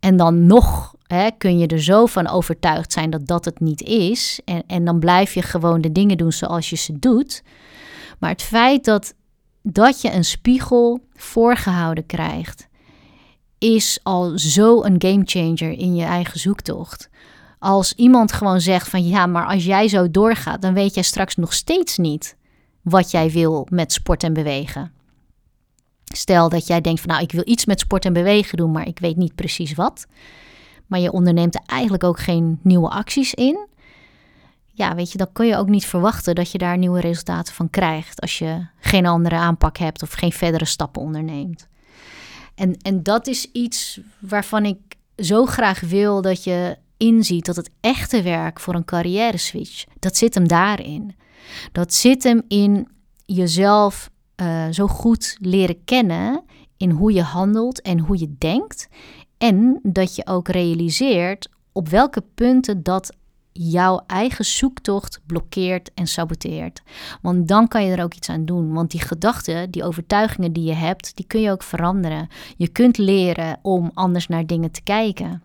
En 0.00 0.16
dan 0.16 0.46
nog 0.46 0.94
hè, 1.06 1.30
kun 1.38 1.58
je 1.58 1.66
er 1.66 1.82
zo 1.82 2.06
van 2.06 2.28
overtuigd 2.28 2.92
zijn 2.92 3.10
dat 3.10 3.26
dat 3.26 3.44
het 3.44 3.60
niet 3.60 3.82
is. 3.82 4.40
En, 4.44 4.62
en 4.66 4.84
dan 4.84 4.98
blijf 4.98 5.34
je 5.34 5.42
gewoon 5.42 5.80
de 5.80 5.92
dingen 5.92 6.16
doen 6.16 6.32
zoals 6.32 6.70
je 6.70 6.76
ze 6.76 6.98
doet. 6.98 7.42
Maar 8.18 8.30
het 8.30 8.42
feit 8.42 8.84
dat, 8.84 9.14
dat 9.62 10.00
je 10.00 10.12
een 10.12 10.24
spiegel 10.24 11.00
voorgehouden 11.14 12.06
krijgt, 12.06 12.68
is 13.58 13.98
al 14.02 14.38
zo 14.38 14.82
een 14.82 14.96
gamechanger 14.98 15.78
in 15.78 15.94
je 15.94 16.04
eigen 16.04 16.40
zoektocht. 16.40 17.08
Als 17.58 17.92
iemand 17.92 18.32
gewoon 18.32 18.60
zegt 18.60 18.88
van 18.88 19.08
ja, 19.08 19.26
maar 19.26 19.46
als 19.46 19.64
jij 19.64 19.88
zo 19.88 20.10
doorgaat, 20.10 20.62
dan 20.62 20.74
weet 20.74 20.94
jij 20.94 21.02
straks 21.02 21.36
nog 21.36 21.52
steeds 21.52 21.96
niet 21.96 22.36
wat 22.82 23.10
jij 23.10 23.30
wil 23.30 23.66
met 23.70 23.92
sport 23.92 24.22
en 24.22 24.32
bewegen. 24.32 24.92
Stel 26.04 26.48
dat 26.48 26.66
jij 26.66 26.80
denkt 26.80 27.00
van 27.00 27.10
nou, 27.10 27.22
ik 27.22 27.32
wil 27.32 27.42
iets 27.44 27.64
met 27.64 27.80
sport 27.80 28.04
en 28.04 28.12
bewegen 28.12 28.56
doen, 28.56 28.70
maar 28.70 28.86
ik 28.86 28.98
weet 28.98 29.16
niet 29.16 29.34
precies 29.34 29.74
wat. 29.74 30.06
Maar 30.86 31.00
je 31.00 31.12
onderneemt 31.12 31.54
er 31.54 31.62
eigenlijk 31.66 32.04
ook 32.04 32.18
geen 32.18 32.58
nieuwe 32.62 32.88
acties 32.88 33.34
in. 33.34 33.66
Ja, 34.78 34.94
weet 34.94 35.12
je, 35.12 35.18
dan 35.18 35.32
kun 35.32 35.46
je 35.46 35.56
ook 35.56 35.68
niet 35.68 35.86
verwachten 35.86 36.34
dat 36.34 36.50
je 36.50 36.58
daar 36.58 36.78
nieuwe 36.78 37.00
resultaten 37.00 37.54
van 37.54 37.70
krijgt 37.70 38.20
als 38.20 38.38
je 38.38 38.66
geen 38.78 39.06
andere 39.06 39.34
aanpak 39.34 39.76
hebt 39.76 40.02
of 40.02 40.12
geen 40.12 40.32
verdere 40.32 40.64
stappen 40.64 41.02
onderneemt. 41.02 41.68
En, 42.54 42.76
en 42.76 43.02
dat 43.02 43.26
is 43.26 43.50
iets 43.52 44.00
waarvan 44.18 44.64
ik 44.64 44.78
zo 45.16 45.46
graag 45.46 45.80
wil 45.80 46.22
dat 46.22 46.44
je 46.44 46.76
inziet 46.96 47.46
dat 47.46 47.56
het 47.56 47.70
echte 47.80 48.22
werk 48.22 48.60
voor 48.60 48.74
een 48.74 48.84
carrière 48.84 49.36
switch, 49.36 49.84
dat 49.98 50.16
zit 50.16 50.34
hem 50.34 50.48
daarin. 50.48 51.16
Dat 51.72 51.94
zit 51.94 52.22
hem 52.22 52.42
in 52.48 52.88
jezelf 53.24 54.10
uh, 54.36 54.66
zo 54.70 54.86
goed 54.86 55.36
leren 55.40 55.84
kennen 55.84 56.44
in 56.76 56.90
hoe 56.90 57.12
je 57.12 57.22
handelt 57.22 57.80
en 57.80 57.98
hoe 57.98 58.18
je 58.18 58.34
denkt. 58.38 58.88
En 59.38 59.80
dat 59.82 60.16
je 60.16 60.26
ook 60.26 60.48
realiseert 60.48 61.48
op 61.72 61.88
welke 61.88 62.22
punten 62.34 62.82
dat 62.82 63.16
jouw 63.58 64.02
eigen 64.06 64.44
zoektocht 64.44 65.20
blokkeert 65.26 65.90
en 65.94 66.06
saboteert. 66.06 66.82
Want 67.22 67.48
dan 67.48 67.68
kan 67.68 67.84
je 67.84 67.96
er 67.96 68.02
ook 68.02 68.14
iets 68.14 68.28
aan 68.28 68.44
doen. 68.44 68.72
Want 68.72 68.90
die 68.90 69.00
gedachten, 69.00 69.70
die 69.70 69.84
overtuigingen 69.84 70.52
die 70.52 70.64
je 70.64 70.74
hebt, 70.74 71.16
die 71.16 71.26
kun 71.26 71.40
je 71.40 71.50
ook 71.50 71.62
veranderen. 71.62 72.28
Je 72.56 72.68
kunt 72.68 72.98
leren 72.98 73.58
om 73.62 73.90
anders 73.94 74.26
naar 74.26 74.46
dingen 74.46 74.70
te 74.70 74.82
kijken. 74.82 75.42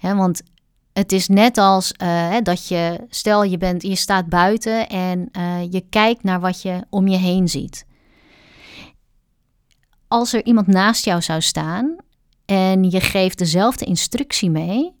want 0.00 0.42
het 0.92 1.12
is 1.12 1.28
net 1.28 1.58
als 1.58 1.94
uh, 2.02 2.36
dat 2.42 2.68
je, 2.68 3.06
stel 3.08 3.44
je, 3.44 3.58
bent, 3.58 3.82
je 3.82 3.96
staat 3.96 4.28
buiten 4.28 4.88
en 4.88 5.28
uh, 5.32 5.62
je 5.70 5.84
kijkt 5.90 6.22
naar 6.22 6.40
wat 6.40 6.62
je 6.62 6.84
om 6.90 7.08
je 7.08 7.16
heen 7.16 7.48
ziet. 7.48 7.86
Als 10.08 10.32
er 10.32 10.44
iemand 10.44 10.66
naast 10.66 11.04
jou 11.04 11.22
zou 11.22 11.40
staan 11.40 11.96
en 12.44 12.90
je 12.90 13.00
geeft 13.00 13.38
dezelfde 13.38 13.84
instructie 13.84 14.50
mee, 14.50 14.92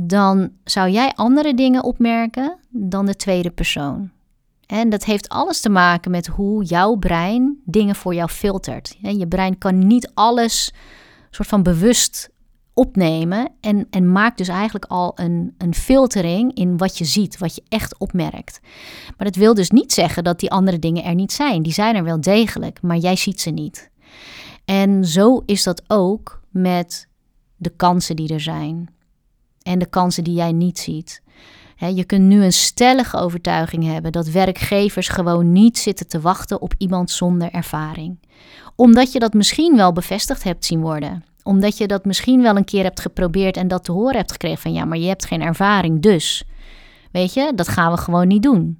dan 0.00 0.50
zou 0.64 0.90
jij 0.90 1.12
andere 1.14 1.54
dingen 1.54 1.84
opmerken 1.84 2.58
dan 2.68 3.06
de 3.06 3.16
tweede 3.16 3.50
persoon. 3.50 4.10
En 4.66 4.90
dat 4.90 5.04
heeft 5.04 5.28
alles 5.28 5.60
te 5.60 5.68
maken 5.68 6.10
met 6.10 6.26
hoe 6.26 6.64
jouw 6.64 6.94
brein 6.94 7.60
dingen 7.64 7.94
voor 7.94 8.14
jou 8.14 8.28
filtert. 8.28 8.96
Je 9.00 9.26
brein 9.26 9.58
kan 9.58 9.86
niet 9.86 10.10
alles 10.14 10.72
soort 11.30 11.48
van 11.48 11.62
bewust 11.62 12.30
opnemen 12.74 13.50
en, 13.60 13.86
en 13.90 14.12
maakt 14.12 14.38
dus 14.38 14.48
eigenlijk 14.48 14.84
al 14.84 15.12
een, 15.14 15.54
een 15.58 15.74
filtering 15.74 16.54
in 16.54 16.76
wat 16.76 16.98
je 16.98 17.04
ziet, 17.04 17.38
wat 17.38 17.54
je 17.54 17.62
echt 17.68 17.98
opmerkt. 17.98 18.60
Maar 19.16 19.26
dat 19.26 19.36
wil 19.36 19.54
dus 19.54 19.70
niet 19.70 19.92
zeggen 19.92 20.24
dat 20.24 20.40
die 20.40 20.50
andere 20.50 20.78
dingen 20.78 21.04
er 21.04 21.14
niet 21.14 21.32
zijn. 21.32 21.62
Die 21.62 21.72
zijn 21.72 21.94
er 21.94 22.04
wel 22.04 22.20
degelijk, 22.20 22.82
maar 22.82 22.96
jij 22.96 23.16
ziet 23.16 23.40
ze 23.40 23.50
niet. 23.50 23.90
En 24.64 25.04
zo 25.04 25.42
is 25.46 25.62
dat 25.62 25.82
ook 25.86 26.42
met 26.50 27.08
de 27.56 27.70
kansen 27.70 28.16
die 28.16 28.32
er 28.32 28.40
zijn 28.40 28.96
en 29.62 29.78
de 29.78 29.86
kansen 29.86 30.24
die 30.24 30.34
jij 30.34 30.52
niet 30.52 30.78
ziet. 30.78 31.22
je 31.76 32.04
kunt 32.04 32.24
nu 32.24 32.44
een 32.44 32.52
stellige 32.52 33.16
overtuiging 33.16 33.84
hebben 33.84 34.12
dat 34.12 34.28
werkgevers 34.28 35.08
gewoon 35.08 35.52
niet 35.52 35.78
zitten 35.78 36.08
te 36.08 36.20
wachten 36.20 36.60
op 36.60 36.74
iemand 36.78 37.10
zonder 37.10 37.50
ervaring. 37.50 38.18
Omdat 38.76 39.12
je 39.12 39.18
dat 39.18 39.32
misschien 39.32 39.76
wel 39.76 39.92
bevestigd 39.92 40.42
hebt 40.42 40.64
zien 40.64 40.80
worden 40.80 41.22
omdat 41.48 41.78
je 41.78 41.86
dat 41.86 42.04
misschien 42.04 42.42
wel 42.42 42.56
een 42.56 42.64
keer 42.64 42.82
hebt 42.82 43.00
geprobeerd 43.00 43.56
en 43.56 43.68
dat 43.68 43.84
te 43.84 43.92
horen 43.92 44.16
hebt 44.16 44.32
gekregen 44.32 44.58
van 44.58 44.72
ja, 44.72 44.84
maar 44.84 44.98
je 44.98 45.08
hebt 45.08 45.26
geen 45.26 45.42
ervaring, 45.42 46.02
dus. 46.02 46.44
Weet 47.12 47.34
je, 47.34 47.52
dat 47.54 47.68
gaan 47.68 47.92
we 47.92 47.98
gewoon 47.98 48.28
niet 48.28 48.42
doen. 48.42 48.78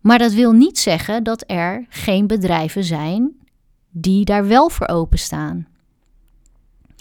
Maar 0.00 0.18
dat 0.18 0.32
wil 0.32 0.52
niet 0.52 0.78
zeggen 0.78 1.24
dat 1.24 1.44
er 1.46 1.86
geen 1.88 2.26
bedrijven 2.26 2.84
zijn 2.84 3.32
die 3.90 4.24
daar 4.24 4.46
wel 4.46 4.70
voor 4.70 4.88
openstaan. 4.88 5.66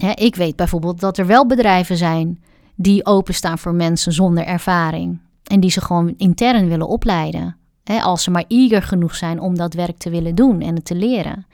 Hè, 0.02 0.12
ik 0.12 0.36
weet 0.36 0.56
bijvoorbeeld 0.56 1.00
dat 1.00 1.18
er 1.18 1.26
wel 1.26 1.46
bedrijven 1.48 1.98
zijn 1.98 2.44
die 2.76 3.06
openstaan 3.06 3.58
voor 3.58 3.74
mensen 3.74 4.14
zonder 4.14 4.46
ervaring. 4.46 5.20
En 5.44 5.60
die 5.60 5.72
ze 5.72 5.82
gewoon 5.82 6.14
intern 6.18 6.68
willen 6.68 6.88
opleiden. 6.88 7.58
Hè, 7.84 8.02
als 8.02 8.24
ze 8.24 8.32
maar 8.32 8.46
eager 8.48 8.82
genoeg 8.82 9.16
zijn 9.16 9.40
om 9.40 9.56
dat 9.56 9.74
werk 9.74 9.98
te 9.98 10.10
willen 10.10 10.36
doen 10.36 10.62
en 10.62 10.76
het 10.76 10.86
te 10.86 10.96
leren. 10.96 11.46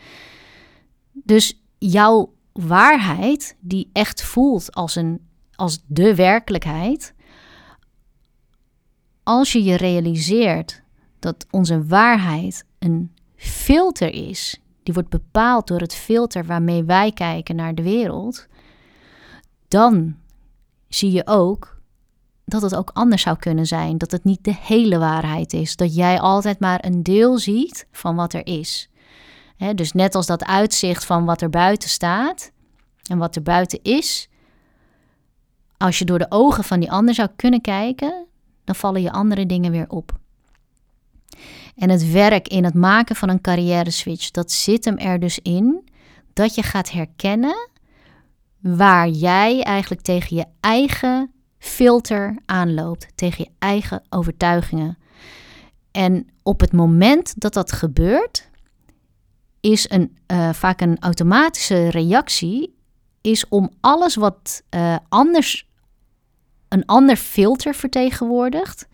Dus 1.12 1.62
jouw 1.78 2.34
waarheid 2.54 3.58
die 3.60 3.90
echt 3.94 4.24
voelt 4.24 4.74
als, 4.74 4.96
een, 4.96 5.20
als 5.56 5.84
de 5.88 6.16
werkelijkheid, 6.16 7.14
als 9.24 9.52
je 9.52 9.64
je 9.64 9.76
realiseert 9.76 10.82
dat 11.20 11.46
onze 11.52 11.86
waarheid 11.86 12.66
een 12.80 13.12
filter 13.36 14.14
is, 14.14 14.62
die 14.88 14.96
wordt 14.96 15.10
bepaald 15.10 15.68
door 15.68 15.80
het 15.80 15.94
filter 15.94 16.46
waarmee 16.46 16.84
wij 16.84 17.12
kijken 17.12 17.56
naar 17.56 17.76
de 17.76 17.84
wereld, 17.84 18.48
dan 19.68 20.16
zie 20.88 21.12
je 21.12 21.28
ook 21.28 21.78
dat 22.46 22.62
het 22.62 22.76
ook 22.76 22.92
anders 22.94 23.22
zou 23.22 23.38
kunnen 23.38 23.66
zijn. 23.66 23.98
Dat 23.98 24.12
het 24.12 24.24
niet 24.24 24.44
de 24.44 24.56
hele 24.60 24.98
waarheid 24.98 25.54
is. 25.54 25.76
Dat 25.76 25.96
jij 25.96 26.20
altijd 26.20 26.60
maar 26.60 26.86
een 26.86 27.04
deel 27.04 27.38
ziet 27.38 27.88
van 27.92 28.16
wat 28.16 28.34
er 28.34 28.46
is 28.46 28.90
dus 29.76 29.92
net 29.92 30.16
als 30.16 30.26
dat 30.26 30.46
uitzicht 30.46 31.06
van 31.06 31.26
wat 31.26 31.42
er 31.42 31.50
buiten 31.50 31.90
staat 31.90 32.52
en 33.10 33.18
wat 33.18 33.36
er 33.36 33.42
buiten 33.42 33.80
is, 33.82 34.30
als 35.78 36.00
je 36.00 36.06
door 36.06 36.20
de 36.20 36.26
ogen 36.30 36.64
van 36.64 36.80
die 36.80 36.92
ander 36.92 37.14
zou 37.14 37.30
kunnen 37.36 37.62
kijken, 37.62 38.26
dan 38.64 38.76
vallen 38.76 39.02
je 39.02 39.12
andere 39.12 39.46
dingen 39.46 39.72
weer 39.72 39.90
op. 39.90 40.12
En 41.76 41.90
het 41.90 42.12
werk 42.12 42.48
in 42.48 42.64
het 42.64 42.74
maken 42.74 43.16
van 43.16 43.30
een 43.30 43.42
carrière 43.42 43.92
switch, 43.92 44.32
dat 44.32 44.52
zit 44.52 44.86
hem 44.86 44.98
er 44.98 45.20
dus 45.20 45.40
in 45.40 45.90
dat 46.34 46.56
je 46.56 46.64
gaat 46.64 46.92
herkennen 46.92 47.70
waar 48.60 49.10
jij 49.10 49.64
eigenlijk 49.64 50.02
tegen 50.02 50.38
je 50.38 50.46
eigen 50.60 51.32
filter 51.58 52.38
aanloopt, 52.46 53.08
tegen 53.16 53.44
je 53.44 53.50
eigen 53.60 54.04
overtuigingen. 54.10 54.98
En 55.92 56.28
op 56.44 56.60
het 56.60 56.74
moment 56.74 57.40
dat 57.42 57.54
dat 57.54 57.72
gebeurt, 57.72 58.50
is 59.60 59.90
een, 59.90 60.18
uh, 60.32 60.54
vaak 60.54 60.82
een 60.82 61.00
automatische 61.00 61.90
reactie, 61.90 62.76
is 63.22 63.48
om 63.48 63.72
alles 63.82 64.16
wat 64.16 64.64
uh, 64.76 64.96
anders, 65.10 65.70
een 66.68 66.86
ander 66.86 67.16
filter 67.16 67.76
vertegenwoordigt, 67.76 68.88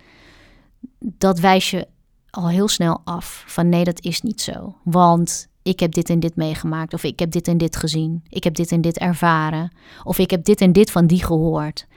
dat 0.99 1.39
wijs 1.39 1.69
je 1.69 1.87
al 2.35 2.49
heel 2.49 2.67
snel 2.67 3.01
af. 3.03 3.43
Van 3.47 3.69
nee, 3.69 3.83
dat 3.83 4.01
is 4.01 4.21
niet 4.21 4.41
zo. 4.41 4.75
Want 4.83 5.47
ik 5.63 5.79
heb 5.79 5.91
dit 5.91 6.09
en 6.09 6.19
dit 6.19 6.35
meegemaakt, 6.35 6.93
of 6.93 7.03
ik 7.03 7.19
heb 7.19 7.31
dit 7.31 7.47
en 7.47 7.57
dit 7.57 7.75
gezien, 7.75 8.23
ik 8.29 8.43
heb 8.43 8.55
dit 8.55 8.71
en 8.71 8.81
dit 8.81 8.97
ervaren, 8.97 9.71
of 10.03 10.17
ik 10.17 10.29
heb 10.29 10.43
dit 10.43 10.61
en 10.61 10.73
dit 10.73 10.91
van 10.91 11.07
die 11.07 11.23
gehoord. 11.23 11.87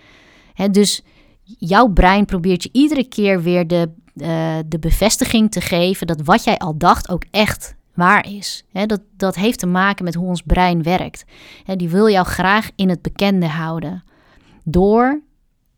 Hè, 0.54 0.70
dus 0.70 1.02
jouw 1.42 1.86
brein 1.88 2.24
probeert 2.24 2.62
je 2.62 2.68
iedere 2.72 3.04
keer 3.04 3.42
weer 3.42 3.66
de, 3.66 3.90
uh, 4.14 4.56
de 4.66 4.78
bevestiging 4.78 5.50
te 5.50 5.60
geven 5.60 6.06
dat 6.06 6.20
wat 6.20 6.44
jij 6.44 6.58
al 6.58 6.76
dacht 6.78 7.08
ook 7.08 7.24
echt 7.30 7.74
waar 7.94 8.28
is. 8.28 8.64
dat, 8.72 9.00
dat 9.16 9.34
heeft 9.34 9.58
te 9.58 9.66
maken 9.66 10.04
met 10.04 10.14
hoe 10.14 10.28
ons 10.28 10.42
brein 10.42 10.82
werkt. 10.82 11.24
die 11.76 11.88
wil 11.88 12.08
jou 12.08 12.26
graag 12.26 12.70
in 12.74 12.88
het 12.88 13.02
bekende 13.02 13.48
houden. 13.48 14.04
Door 14.64 15.20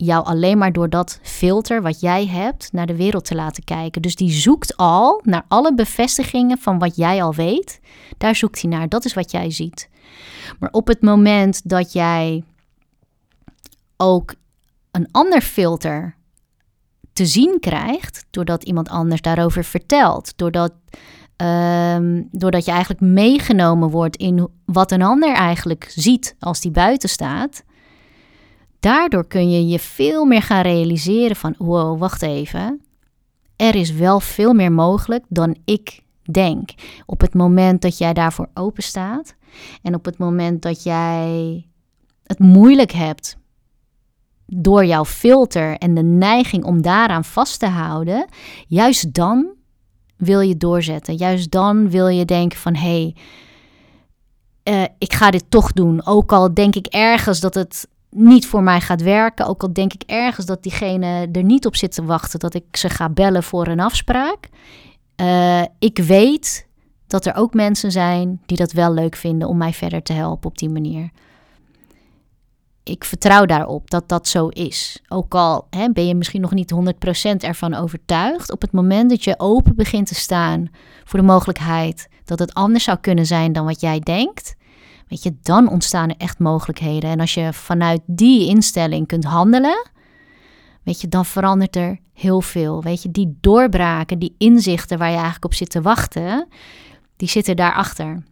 jou 0.05 0.25
alleen 0.25 0.59
maar 0.59 0.73
door 0.73 0.89
dat 0.89 1.19
filter 1.23 1.83
wat 1.83 2.01
jij 2.01 2.27
hebt 2.27 2.73
naar 2.73 2.87
de 2.87 2.97
wereld 2.97 3.25
te 3.25 3.35
laten 3.35 3.65
kijken. 3.65 4.03
Dus 4.03 4.15
die 4.15 4.31
zoekt 4.31 4.77
al 4.77 5.21
naar 5.25 5.45
alle 5.49 5.75
bevestigingen 5.75 6.59
van 6.59 6.79
wat 6.79 6.97
jij 6.97 7.23
al 7.23 7.35
weet. 7.35 7.81
Daar 8.19 8.35
zoekt 8.35 8.63
hij 8.63 8.71
naar. 8.71 8.89
Dat 8.89 9.05
is 9.05 9.15
wat 9.15 9.31
jij 9.31 9.51
ziet. 9.51 9.89
Maar 10.59 10.71
op 10.71 10.87
het 10.87 11.03
moment 11.03 11.69
dat 11.69 11.93
jij 11.93 12.45
ook 13.97 14.35
een 14.91 15.09
ander 15.11 15.41
filter 15.41 16.17
te 17.13 17.27
zien 17.27 17.57
krijgt, 17.61 18.27
doordat 18.31 18.65
iemand 18.65 18.89
anders 18.89 19.21
daarover 19.21 19.65
vertelt, 19.65 20.33
doordat, 20.37 20.73
ehm, 21.37 22.23
doordat 22.31 22.65
je 22.65 22.71
eigenlijk 22.71 23.01
meegenomen 23.01 23.91
wordt 23.91 24.17
in 24.17 24.49
wat 24.65 24.93
een 24.93 25.03
ander 25.03 25.35
eigenlijk 25.35 25.93
ziet 25.95 26.37
als 26.39 26.61
die 26.61 26.71
buiten 26.71 27.09
staat, 27.09 27.63
daardoor 28.89 29.27
kun 29.27 29.51
je 29.51 29.67
je 29.67 29.79
veel 29.79 30.25
meer 30.25 30.43
gaan 30.43 30.63
realiseren 30.63 31.37
van, 31.37 31.55
wow, 31.59 31.99
wacht 31.99 32.23
even, 32.23 32.83
er 33.57 33.75
is 33.75 33.93
wel 33.93 34.21
veel 34.21 34.53
meer 34.53 34.73
mogelijk 34.73 35.25
dan 35.29 35.57
ik 35.65 36.01
denk. 36.23 36.71
Op 37.07 37.21
het 37.21 37.35
moment 37.35 37.83
dat 37.83 37.99
jij 37.99 38.13
daarvoor 38.13 38.49
open 38.55 38.83
staat 38.83 39.35
en 39.83 39.95
op 39.95 40.05
het 40.05 40.19
moment 40.19 40.63
dat 40.63 40.83
jij 40.83 41.67
het 42.25 42.39
moeilijk 42.39 42.93
hebt 42.93 43.37
door 44.47 44.85
jouw 44.85 45.05
filter 45.05 45.77
en 45.77 45.95
de 45.95 46.03
neiging 46.03 46.65
om 46.65 46.83
daaraan 46.83 47.25
vast 47.25 47.59
te 47.59 47.67
houden, 47.67 48.29
juist 48.67 49.15
dan 49.15 49.47
wil 50.17 50.41
je 50.41 50.57
doorzetten. 50.57 51.15
Juist 51.15 51.51
dan 51.51 51.91
wil 51.91 52.09
je 52.09 52.25
denken 52.25 52.59
van 52.59 52.75
hé, 52.75 53.13
hey, 54.65 54.75
uh, 54.75 54.89
ik 54.99 55.13
ga 55.13 55.31
dit 55.31 55.45
toch 55.49 55.73
doen. 55.73 56.07
Ook 56.07 56.33
al 56.33 56.55
denk 56.55 56.75
ik 56.75 56.87
ergens 56.87 57.41
dat 57.41 57.55
het 57.55 57.89
niet 58.11 58.47
voor 58.47 58.63
mij 58.63 58.81
gaat 58.81 59.03
werken. 59.03 59.47
Ook 59.47 59.63
al 59.63 59.73
denk 59.73 59.93
ik 59.93 60.03
ergens 60.07 60.47
dat 60.47 60.63
diegene 60.63 61.29
er 61.33 61.43
niet 61.43 61.67
op 61.67 61.77
zit 61.77 61.93
te 61.93 62.05
wachten 62.05 62.39
dat 62.39 62.55
ik 62.55 62.77
ze 62.77 62.89
ga 62.89 63.09
bellen 63.09 63.43
voor 63.43 63.67
een 63.67 63.81
afspraak. 63.81 64.49
Uh, 65.21 65.63
ik 65.79 65.99
weet 65.99 66.67
dat 67.07 67.27
er 67.27 67.35
ook 67.35 67.55
mensen 67.55 67.93
zijn 67.93 68.41
die 68.47 68.57
dat 68.57 68.73
wel 68.73 68.95
leuk 68.95 69.17
vinden 69.17 69.49
om 69.49 69.57
mij 69.57 69.73
verder 69.73 70.03
te 70.03 70.13
helpen 70.13 70.51
op 70.51 70.59
die 70.59 70.71
manier 70.71 71.11
ik 72.89 73.05
vertrouw 73.05 73.45
daarop 73.45 73.91
dat 73.91 74.09
dat 74.09 74.29
zo 74.29 74.49
is. 74.49 75.03
Ook 75.09 75.35
al 75.35 75.67
hè, 75.71 75.91
ben 75.93 76.07
je 76.07 76.15
misschien 76.15 76.41
nog 76.41 76.53
niet 76.53 76.75
100% 76.75 76.77
ervan 77.37 77.75
overtuigd, 77.75 78.53
op 78.53 78.61
het 78.61 78.73
moment 78.73 79.11
dat 79.11 79.25
je 79.25 79.35
open 79.39 79.75
begint 79.77 80.07
te 80.07 80.15
staan 80.15 80.69
voor 81.05 81.19
de 81.19 81.25
mogelijkheid 81.25 82.09
dat 82.25 82.39
het 82.39 82.55
anders 82.55 82.85
zou 82.85 82.99
kunnen 83.01 83.27
zijn 83.27 83.53
dan 83.53 83.65
wat 83.65 83.81
jij 83.81 84.01
denkt, 84.01 84.55
weet 85.09 85.23
je, 85.23 85.37
dan 85.43 85.69
ontstaan 85.69 86.09
er 86.09 86.17
echt 86.19 86.39
mogelijkheden. 86.39 87.11
En 87.11 87.21
als 87.21 87.35
je 87.35 87.53
vanuit 87.53 88.01
die 88.07 88.49
instelling 88.49 89.07
kunt 89.07 89.25
handelen, 89.25 89.91
weet 90.83 91.01
je, 91.01 91.09
dan 91.09 91.25
verandert 91.25 91.77
er 91.77 91.99
heel 92.13 92.41
veel. 92.41 92.83
Weet 92.83 93.03
je, 93.03 93.11
die 93.11 93.39
doorbraken, 93.41 94.19
die 94.19 94.35
inzichten 94.39 94.99
waar 94.99 95.09
je 95.09 95.15
eigenlijk 95.15 95.45
op 95.45 95.55
zit 95.55 95.71
te 95.71 95.83
wachten, 95.83 96.49
die 97.17 97.29
zitten 97.29 97.57
daarachter. 97.57 98.23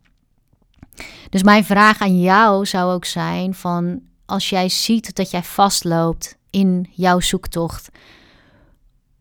Dus 1.31 1.43
mijn 1.43 1.65
vraag 1.65 2.01
aan 2.01 2.21
jou 2.21 2.67
zou 2.67 2.93
ook 2.93 3.05
zijn 3.05 3.55
van 3.55 4.01
als 4.27 4.49
jij 4.49 4.69
ziet 4.69 5.15
dat 5.17 5.31
jij 5.31 5.43
vastloopt 5.43 6.37
in 6.51 6.89
jouw 6.93 7.21
zoektocht, 7.21 7.89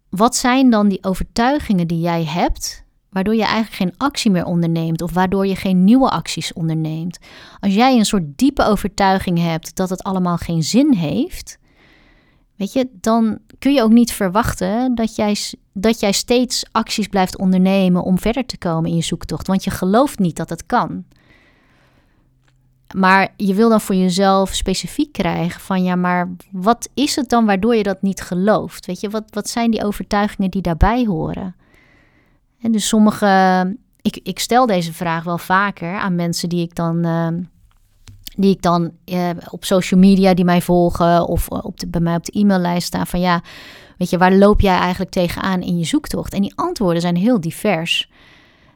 wat 0.09 0.35
zijn 0.35 0.69
dan 0.69 0.87
die 0.87 1.03
overtuigingen 1.03 1.87
die 1.87 1.99
jij 1.99 2.25
hebt, 2.25 2.84
waardoor 3.15 3.35
je 3.35 3.43
eigenlijk 3.43 3.75
geen 3.75 3.93
actie 3.97 4.31
meer 4.31 4.45
onderneemt 4.45 5.01
of 5.01 5.13
waardoor 5.13 5.47
je 5.47 5.55
geen 5.55 5.83
nieuwe 5.83 6.09
acties 6.09 6.53
onderneemt? 6.53 7.17
Als 7.59 7.73
jij 7.73 7.97
een 7.97 8.05
soort 8.05 8.37
diepe 8.37 8.65
overtuiging 8.65 9.39
hebt 9.39 9.75
dat 9.75 9.89
het 9.89 10.03
allemaal 10.03 10.37
geen 10.37 10.63
zin 10.63 10.93
heeft, 10.93 11.57
weet 12.55 12.73
je, 12.73 12.89
dan 12.91 13.37
kun 13.59 13.73
je 13.73 13.81
ook 13.81 13.91
niet 13.91 14.11
verwachten 14.11 14.95
dat 14.95 15.15
jij, 15.15 15.35
dat 15.73 15.99
jij 15.99 16.11
steeds 16.11 16.65
acties 16.71 17.07
blijft 17.07 17.37
ondernemen 17.37 18.03
om 18.03 18.19
verder 18.19 18.45
te 18.45 18.57
komen 18.57 18.89
in 18.89 18.95
je 18.95 19.03
zoektocht, 19.03 19.47
want 19.47 19.63
je 19.63 19.71
gelooft 19.71 20.19
niet 20.19 20.35
dat 20.35 20.49
het 20.49 20.65
kan. 20.65 21.03
Maar 22.95 23.33
je 23.37 23.53
wil 23.53 23.69
dan 23.69 23.81
voor 23.81 23.95
jezelf 23.95 24.53
specifiek 24.53 25.11
krijgen 25.11 25.61
van 25.61 25.83
ja, 25.83 25.95
maar 25.95 26.35
wat 26.51 26.89
is 26.93 27.15
het 27.15 27.29
dan 27.29 27.45
waardoor 27.45 27.75
je 27.75 27.83
dat 27.83 28.01
niet 28.01 28.21
gelooft? 28.21 28.85
Weet 28.85 28.99
je, 28.99 29.09
wat, 29.09 29.23
wat 29.29 29.49
zijn 29.49 29.71
die 29.71 29.83
overtuigingen 29.85 30.51
die 30.51 30.61
daarbij 30.61 31.05
horen? 31.05 31.55
En 32.61 32.71
dus 32.71 32.87
sommige, 32.87 33.77
ik, 34.01 34.19
ik 34.23 34.39
stel 34.39 34.65
deze 34.65 34.93
vraag 34.93 35.23
wel 35.23 35.37
vaker 35.37 35.97
aan 35.97 36.15
mensen 36.15 36.49
die 36.49 36.61
ik 36.61 36.75
dan, 36.75 37.05
uh, 37.05 37.27
die 38.35 38.51
ik 38.51 38.61
dan 38.61 38.91
uh, 39.05 39.29
op 39.49 39.65
social 39.65 39.99
media 39.99 40.33
die 40.33 40.45
mij 40.45 40.61
volgen 40.61 41.27
of 41.27 41.49
op 41.49 41.79
de, 41.79 41.87
bij 41.87 42.01
mij 42.01 42.15
op 42.15 42.25
de 42.25 42.39
e-maillijst 42.39 42.87
staan 42.87 43.07
van 43.07 43.19
ja, 43.19 43.41
weet 43.97 44.09
je, 44.09 44.17
waar 44.17 44.33
loop 44.33 44.61
jij 44.61 44.77
eigenlijk 44.77 45.11
tegenaan 45.11 45.61
in 45.61 45.77
je 45.77 45.85
zoektocht? 45.85 46.33
En 46.33 46.41
die 46.41 46.53
antwoorden 46.55 47.01
zijn 47.01 47.15
heel 47.15 47.39
divers. 47.39 48.09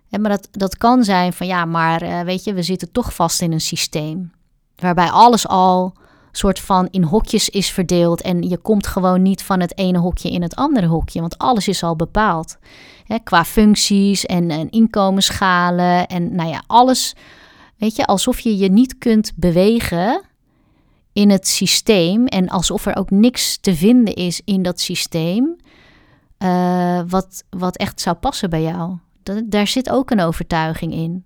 Maar 0.09 0.29
dat, 0.29 0.47
dat 0.51 0.77
kan 0.77 1.03
zijn 1.03 1.33
van 1.33 1.47
ja, 1.47 1.65
maar 1.65 2.03
uh, 2.03 2.21
weet 2.21 2.43
je, 2.43 2.53
we 2.53 2.63
zitten 2.63 2.91
toch 2.91 3.13
vast 3.13 3.41
in 3.41 3.51
een 3.51 3.61
systeem. 3.61 4.31
Waarbij 4.75 5.09
alles 5.09 5.47
al 5.47 5.93
soort 6.31 6.59
van 6.59 6.87
in 6.91 7.03
hokjes 7.03 7.49
is 7.49 7.69
verdeeld. 7.69 8.21
En 8.21 8.41
je 8.41 8.57
komt 8.57 8.87
gewoon 8.87 9.21
niet 9.21 9.43
van 9.43 9.59
het 9.59 9.77
ene 9.77 9.97
hokje 9.97 10.31
in 10.31 10.41
het 10.41 10.55
andere 10.55 10.87
hokje. 10.87 11.21
Want 11.21 11.37
alles 11.37 11.67
is 11.67 11.83
al 11.83 11.95
bepaald. 11.95 12.57
Hè, 13.05 13.17
qua 13.23 13.45
functies 13.45 14.25
en, 14.25 14.51
en 14.51 14.69
inkomensschalen. 14.69 16.07
En 16.07 16.35
nou 16.35 16.49
ja, 16.49 16.63
alles. 16.67 17.15
Weet 17.77 17.95
je, 17.95 18.05
alsof 18.05 18.39
je 18.39 18.57
je 18.57 18.71
niet 18.71 18.97
kunt 18.97 19.31
bewegen 19.35 20.21
in 21.13 21.29
het 21.29 21.47
systeem. 21.47 22.25
En 22.25 22.49
alsof 22.49 22.85
er 22.85 22.95
ook 22.95 23.09
niks 23.09 23.57
te 23.57 23.75
vinden 23.75 24.13
is 24.13 24.41
in 24.45 24.61
dat 24.61 24.79
systeem. 24.79 25.55
Uh, 26.43 27.01
wat, 27.07 27.43
wat 27.49 27.77
echt 27.77 28.01
zou 28.01 28.15
passen 28.15 28.49
bij 28.49 28.61
jou 28.61 28.97
daar 29.45 29.67
zit 29.67 29.89
ook 29.89 30.11
een 30.11 30.21
overtuiging 30.21 30.93
in. 30.93 31.25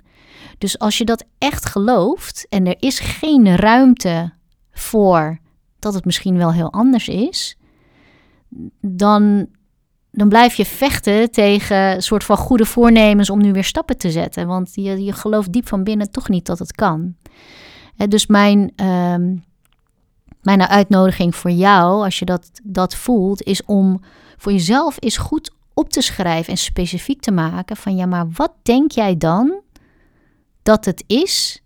Dus 0.58 0.80
als 0.80 0.98
je 0.98 1.06
dat 1.06 1.26
echt 1.38 1.66
gelooft 1.66 2.46
en 2.50 2.68
er 2.68 2.76
is 2.80 3.00
geen 3.00 3.56
ruimte 3.56 4.34
voor 4.74 5.40
dat 5.80 5.94
het 5.94 6.06
misschien 6.06 6.38
wel 6.38 6.54
heel 6.54 6.72
anders 6.72 7.08
is, 7.08 7.58
dan, 8.82 9.48
dan 10.12 10.30
blijf 10.30 10.54
je 10.54 10.66
vechten 10.66 11.32
tegen 11.32 11.78
een 11.78 12.04
soort 12.04 12.24
van 12.24 12.38
goede 12.38 12.66
voornemens 12.66 13.30
om 13.30 13.42
nu 13.42 13.52
weer 13.52 13.64
stappen 13.64 13.98
te 13.98 14.12
zetten. 14.12 14.48
Want 14.48 14.72
je, 14.74 15.04
je 15.04 15.14
gelooft 15.14 15.52
diep 15.52 15.68
van 15.68 15.84
binnen 15.84 16.12
toch 16.12 16.30
niet 16.30 16.46
dat 16.46 16.60
het 16.60 16.72
kan. 16.72 17.16
dus 18.08 18.28
mijn, 18.28 18.72
uh, 18.82 19.16
mijn 20.42 20.68
uitnodiging 20.68 21.36
voor 21.36 21.52
jou, 21.52 22.04
als 22.04 22.20
je 22.20 22.26
dat, 22.26 22.50
dat 22.64 22.96
voelt, 22.96 23.42
is 23.42 23.66
om 23.66 24.02
voor 24.38 24.52
jezelf 24.52 24.98
eens 25.00 25.18
goed 25.18 25.52
op 25.74 25.90
te 25.90 26.02
schrijven 26.02 26.52
en 26.52 26.58
specifiek 26.58 27.22
te 27.22 27.32
maken 27.32 27.76
van 27.76 27.96
ja, 27.96 28.06
maar 28.06 28.28
wat 28.32 28.54
denk 28.62 28.92
jij 28.92 29.18
dan 29.18 29.62
dat 30.64 30.86
het 30.86 31.04
is 31.08 31.64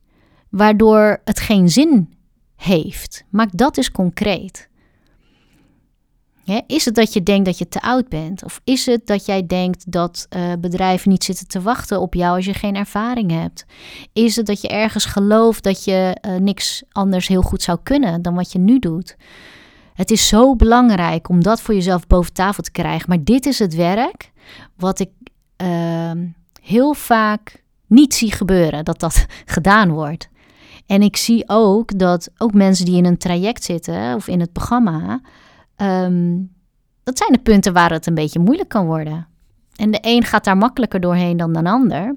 waardoor 0.49 1.21
het 1.23 1.39
geen 1.39 1.69
zin 1.69 2.16
heeft? 2.57 3.23
Maak 3.29 3.49
dat 3.51 3.77
eens 3.77 3.91
concreet. 3.91 4.69
is 6.67 6.85
het 6.85 6.95
dat 6.95 7.13
je 7.13 7.23
denkt 7.23 7.45
dat 7.45 7.57
je 7.57 7.67
te 7.67 7.81
oud 7.81 8.09
bent? 8.09 8.43
Of 8.43 8.61
is 8.63 8.85
het 8.85 9.07
dat 9.07 9.25
jij 9.25 9.47
denkt 9.47 9.91
dat 9.91 10.27
uh, 10.35 10.53
bedrijven 10.59 11.09
niet 11.09 11.23
zitten 11.23 11.47
te 11.47 11.61
wachten 11.61 12.01
op 12.01 12.13
jou 12.13 12.35
als 12.35 12.45
je 12.45 12.53
geen 12.53 12.75
ervaring 12.75 13.31
hebt? 13.31 13.65
Is 14.13 14.35
het 14.35 14.45
dat 14.45 14.61
je 14.61 14.67
ergens 14.67 15.05
gelooft 15.05 15.63
dat 15.63 15.83
je 15.83 16.17
uh, 16.27 16.35
niks 16.35 16.83
anders 16.91 17.27
heel 17.27 17.41
goed 17.41 17.61
zou 17.61 17.79
kunnen 17.83 18.21
dan 18.21 18.35
wat 18.35 18.51
je 18.51 18.59
nu 18.59 18.79
doet? 18.79 19.15
Het 19.93 20.11
is 20.11 20.27
zo 20.27 20.55
belangrijk 20.55 21.29
om 21.29 21.43
dat 21.43 21.61
voor 21.61 21.73
jezelf 21.73 22.07
boven 22.07 22.33
tafel 22.33 22.63
te 22.63 22.71
krijgen. 22.71 23.09
Maar 23.09 23.23
dit 23.23 23.45
is 23.45 23.59
het 23.59 23.75
werk 23.75 24.31
wat 24.75 24.99
ik 24.99 25.09
uh, 25.61 26.11
heel 26.61 26.93
vaak 26.93 27.63
niet 27.87 28.13
zie 28.13 28.31
gebeuren, 28.31 28.85
dat 28.85 28.99
dat 28.99 29.25
gedaan 29.55 29.89
wordt. 29.89 30.29
En 30.87 31.01
ik 31.01 31.17
zie 31.17 31.43
ook 31.47 31.99
dat 31.99 32.29
ook 32.37 32.53
mensen 32.53 32.85
die 32.85 32.97
in 32.97 33.05
een 33.05 33.17
traject 33.17 33.63
zitten 33.63 34.15
of 34.15 34.27
in 34.27 34.39
het 34.39 34.51
programma, 34.51 35.21
um, 35.77 36.55
dat 37.03 37.17
zijn 37.17 37.31
de 37.31 37.39
punten 37.39 37.73
waar 37.73 37.91
het 37.91 38.05
een 38.05 38.13
beetje 38.13 38.39
moeilijk 38.39 38.69
kan 38.69 38.85
worden. 38.85 39.27
En 39.75 39.91
de 39.91 39.99
een 40.01 40.23
gaat 40.23 40.43
daar 40.43 40.57
makkelijker 40.57 40.99
doorheen 40.99 41.37
dan 41.37 41.53
de 41.53 41.63
ander. 41.63 42.15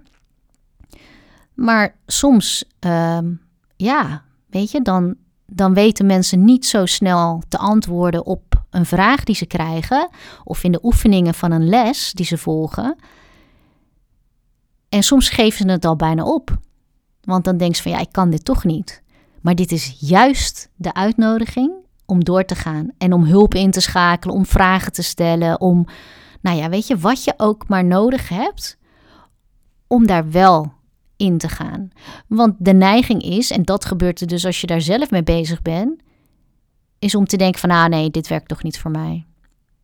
Maar 1.55 1.95
soms, 2.07 2.65
um, 2.81 3.41
ja, 3.77 4.23
weet 4.47 4.71
je, 4.71 4.83
dan, 4.83 5.15
dan 5.47 5.75
weten 5.75 6.07
mensen 6.07 6.45
niet 6.45 6.67
zo 6.67 6.87
snel 6.87 7.43
te 7.49 7.59
antwoorden 7.59 8.27
op 8.27 8.63
een 8.71 8.87
vraag 8.87 9.25
die 9.25 9.35
ze 9.35 9.47
krijgen 9.47 10.09
of 10.45 10.65
in 10.65 10.73
de 10.73 10.85
oefeningen 10.85 11.35
van 11.35 11.51
een 11.51 11.69
les 11.69 12.13
die 12.13 12.27
ze 12.27 12.39
volgen. 12.39 12.97
En 14.89 15.03
soms 15.03 15.29
geven 15.29 15.59
ze 15.59 15.71
het 15.71 15.85
al 15.85 15.97
bijna 15.97 16.23
op. 16.23 16.59
Want 17.21 17.45
dan 17.45 17.57
denken 17.57 17.77
ze 17.77 17.83
van 17.83 17.93
ja, 17.93 17.99
ik 17.99 18.13
kan 18.13 18.31
dit 18.31 18.45
toch 18.45 18.65
niet. 18.65 19.03
Maar 19.41 19.55
dit 19.55 19.73
is 19.73 19.97
juist 19.99 20.71
de 20.77 20.95
uitnodiging 20.95 21.73
om 22.07 22.25
door 22.25 22.45
te 22.45 22.55
gaan 22.55 22.91
en 22.99 23.13
om 23.13 23.25
hulp 23.25 23.55
in 23.55 23.71
te 23.71 23.81
schakelen, 23.81 24.35
om 24.35 24.47
vragen 24.47 24.93
te 24.93 25.03
stellen, 25.03 25.61
om, 25.61 25.87
nou 26.41 26.57
ja, 26.57 26.69
weet 26.69 26.87
je, 26.87 26.99
wat 26.99 27.25
je 27.25 27.35
ook 27.37 27.69
maar 27.69 27.85
nodig 27.85 28.29
hebt 28.29 28.79
om 29.87 30.07
daar 30.07 30.31
wel 30.31 30.73
in 31.17 31.39
te 31.39 31.49
gaan. 31.49 31.91
Want 32.27 32.55
de 32.59 32.73
neiging 32.73 33.23
is, 33.23 33.51
en 33.51 33.63
dat 33.63 33.85
gebeurt 33.85 34.21
er 34.21 34.27
dus 34.27 34.47
als 34.47 34.61
je 34.61 34.67
daar 34.67 34.81
zelf 34.81 35.11
mee 35.11 35.23
bezig 35.23 35.63
bent, 35.63 36.03
is 36.99 37.15
om 37.15 37.25
te 37.25 37.37
denken 37.37 37.61
van, 37.61 37.71
ah 37.71 37.87
nee, 37.87 38.11
dit 38.11 38.29
werkt 38.29 38.49
toch 38.49 38.63
niet 38.63 38.79
voor 38.79 38.91
mij. 38.91 39.27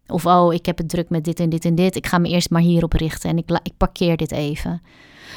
Of, 0.06 0.26
oh, 0.26 0.54
ik 0.54 0.66
heb 0.66 0.78
het 0.78 0.88
druk 0.88 1.10
met 1.10 1.24
dit 1.24 1.40
en 1.40 1.48
dit 1.48 1.64
en 1.64 1.74
dit. 1.74 1.96
Ik 1.96 2.06
ga 2.06 2.18
me 2.18 2.28
eerst 2.28 2.50
maar 2.50 2.62
hierop 2.62 2.92
richten 2.92 3.30
en 3.30 3.38
ik, 3.38 3.60
ik 3.62 3.76
parkeer 3.76 4.16
dit 4.16 4.32
even. 4.32 4.82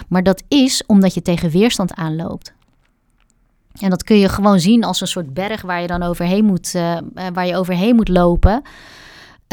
Maar 0.07 0.23
dat 0.23 0.43
is 0.47 0.83
omdat 0.85 1.13
je 1.13 1.21
tegen 1.21 1.49
weerstand 1.49 1.93
aanloopt. 1.93 2.53
En 3.79 3.89
dat 3.89 4.03
kun 4.03 4.17
je 4.17 4.29
gewoon 4.29 4.59
zien 4.59 4.83
als 4.83 5.01
een 5.01 5.07
soort 5.07 5.33
berg 5.33 5.61
waar 5.61 5.81
je 5.81 5.87
dan 5.87 6.03
overheen 6.03 6.45
moet, 6.45 6.73
uh, 6.75 6.97
waar 7.33 7.47
je 7.47 7.55
overheen 7.55 7.95
moet 7.95 8.07
lopen. 8.07 8.61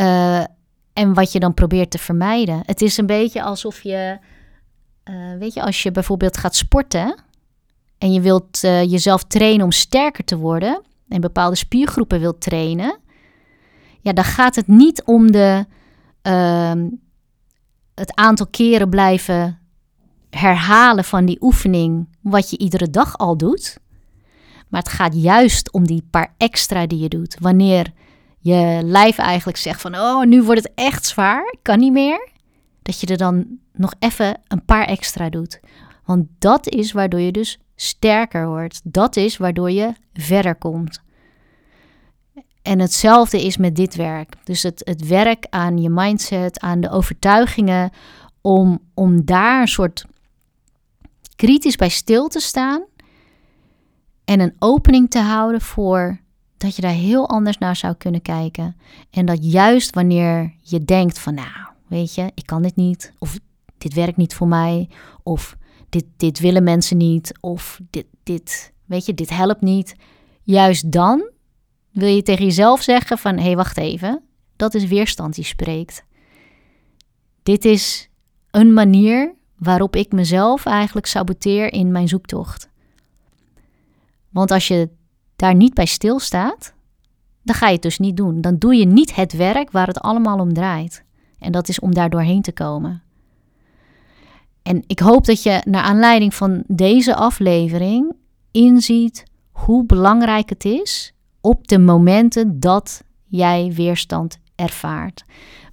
Uh, 0.00 0.44
en 0.92 1.14
wat 1.14 1.32
je 1.32 1.40
dan 1.40 1.54
probeert 1.54 1.90
te 1.90 1.98
vermijden. 1.98 2.62
Het 2.66 2.82
is 2.82 2.96
een 2.96 3.06
beetje 3.06 3.42
alsof 3.42 3.82
je, 3.82 4.18
weet 5.38 5.54
je, 5.54 5.62
als 5.62 5.82
je 5.82 5.90
bijvoorbeeld 5.90 6.36
gaat 6.36 6.54
sporten 6.54 7.14
en 7.98 8.12
je 8.12 8.20
wilt 8.20 8.60
jezelf 8.60 9.24
trainen 9.24 9.64
om 9.64 9.72
sterker 9.72 10.24
te 10.24 10.36
worden 10.36 10.82
en 11.08 11.20
bepaalde 11.20 11.56
spiergroepen 11.56 12.20
wilt 12.20 12.40
trainen, 12.40 12.98
ja, 14.06 14.12
dan 14.12 14.24
gaat 14.24 14.56
het 14.56 14.66
niet 14.66 15.02
om 15.04 15.32
de, 15.32 15.64
uh, 16.22 16.72
het 17.94 18.14
aantal 18.14 18.46
keren 18.46 18.88
blijven 18.88 19.58
herhalen 20.38 21.04
van 21.04 21.26
die 21.26 21.42
oefening, 21.42 22.08
wat 22.20 22.50
je 22.50 22.58
iedere 22.58 22.90
dag 22.90 23.18
al 23.18 23.36
doet. 23.36 23.78
Maar 24.68 24.80
het 24.80 24.92
gaat 24.92 25.22
juist 25.22 25.72
om 25.72 25.86
die 25.86 26.06
paar 26.10 26.34
extra 26.36 26.86
die 26.86 26.98
je 26.98 27.08
doet. 27.08 27.36
Wanneer 27.40 27.92
je 28.38 28.80
lijf 28.84 29.18
eigenlijk 29.18 29.58
zegt 29.58 29.80
van, 29.80 29.94
oh, 29.94 30.24
nu 30.24 30.42
wordt 30.42 30.62
het 30.62 30.72
echt 30.74 31.06
zwaar, 31.06 31.50
ik 31.52 31.58
kan 31.62 31.78
niet 31.78 31.92
meer. 31.92 32.28
Dat 32.82 33.00
je 33.00 33.06
er 33.06 33.16
dan 33.16 33.46
nog 33.72 33.94
even 33.98 34.40
een 34.48 34.64
paar 34.64 34.84
extra 34.84 35.28
doet. 35.28 35.60
Want 36.04 36.26
dat 36.38 36.68
is 36.68 36.92
waardoor 36.92 37.20
je 37.20 37.32
dus 37.32 37.58
sterker 37.76 38.48
wordt. 38.48 38.80
Dat 38.84 39.16
is 39.16 39.36
waardoor 39.36 39.70
je 39.70 39.92
verder 40.12 40.54
komt. 40.54 41.00
En 42.62 42.78
hetzelfde 42.78 43.44
is 43.44 43.56
met 43.56 43.76
dit 43.76 43.94
werk. 43.94 44.34
Dus 44.44 44.62
het, 44.62 44.82
het 44.84 45.06
werk 45.06 45.46
aan 45.50 45.78
je 45.78 45.90
mindset, 45.90 46.60
aan 46.60 46.80
de 46.80 46.90
overtuigingen, 46.90 47.90
om, 48.40 48.78
om 48.94 49.24
daar 49.24 49.60
een 49.60 49.68
soort 49.68 50.06
kritisch 51.36 51.76
bij 51.76 51.88
stil 51.88 52.28
te 52.28 52.40
staan 52.40 52.84
en 54.24 54.40
een 54.40 54.56
opening 54.58 55.10
te 55.10 55.18
houden 55.18 55.60
voor 55.60 56.20
dat 56.56 56.76
je 56.76 56.82
daar 56.82 56.90
heel 56.90 57.28
anders 57.28 57.58
naar 57.58 57.76
zou 57.76 57.94
kunnen 57.94 58.22
kijken. 58.22 58.76
En 59.10 59.26
dat 59.26 59.52
juist 59.52 59.94
wanneer 59.94 60.54
je 60.62 60.84
denkt 60.84 61.18
van 61.18 61.34
nou, 61.34 61.66
weet 61.86 62.14
je, 62.14 62.30
ik 62.34 62.46
kan 62.46 62.62
dit 62.62 62.76
niet, 62.76 63.12
of 63.18 63.38
dit 63.78 63.94
werkt 63.94 64.16
niet 64.16 64.34
voor 64.34 64.48
mij, 64.48 64.88
of 65.22 65.56
dit, 65.88 66.04
dit 66.16 66.38
willen 66.38 66.62
mensen 66.62 66.96
niet, 66.96 67.32
of 67.40 67.80
dit, 67.90 68.06
dit, 68.22 68.72
weet 68.84 69.06
je, 69.06 69.14
dit 69.14 69.30
helpt 69.30 69.60
niet. 69.60 69.96
Juist 70.42 70.92
dan 70.92 71.30
wil 71.92 72.08
je 72.08 72.22
tegen 72.22 72.44
jezelf 72.44 72.82
zeggen 72.82 73.18
van 73.18 73.36
hé, 73.36 73.42
hey, 73.42 73.56
wacht 73.56 73.78
even, 73.78 74.22
dat 74.56 74.74
is 74.74 74.84
weerstand 74.84 75.34
die 75.34 75.44
spreekt. 75.44 76.04
Dit 77.42 77.64
is 77.64 78.10
een 78.50 78.72
manier 78.72 79.34
waarop 79.58 79.96
ik 79.96 80.12
mezelf 80.12 80.64
eigenlijk 80.64 81.06
saboteer 81.06 81.72
in 81.72 81.92
mijn 81.92 82.08
zoektocht. 82.08 82.68
Want 84.28 84.50
als 84.50 84.68
je 84.68 84.88
daar 85.36 85.54
niet 85.54 85.74
bij 85.74 85.86
stilstaat, 85.86 86.74
dan 87.42 87.54
ga 87.54 87.66
je 87.66 87.72
het 87.72 87.82
dus 87.82 87.98
niet 87.98 88.16
doen. 88.16 88.40
Dan 88.40 88.56
doe 88.58 88.74
je 88.74 88.86
niet 88.86 89.14
het 89.14 89.32
werk 89.32 89.70
waar 89.70 89.86
het 89.86 90.00
allemaal 90.00 90.38
om 90.38 90.52
draait. 90.52 91.04
En 91.38 91.52
dat 91.52 91.68
is 91.68 91.80
om 91.80 91.94
daar 91.94 92.10
doorheen 92.10 92.42
te 92.42 92.52
komen. 92.52 93.02
En 94.62 94.82
ik 94.86 94.98
hoop 94.98 95.24
dat 95.24 95.42
je 95.42 95.62
naar 95.64 95.82
aanleiding 95.82 96.34
van 96.34 96.64
deze 96.66 97.14
aflevering 97.14 98.12
inziet 98.50 99.24
hoe 99.50 99.84
belangrijk 99.84 100.48
het 100.48 100.64
is 100.64 101.14
op 101.40 101.68
de 101.68 101.78
momenten 101.78 102.60
dat 102.60 103.02
jij 103.26 103.72
weerstand 103.74 104.38
ervaart. 104.54 105.24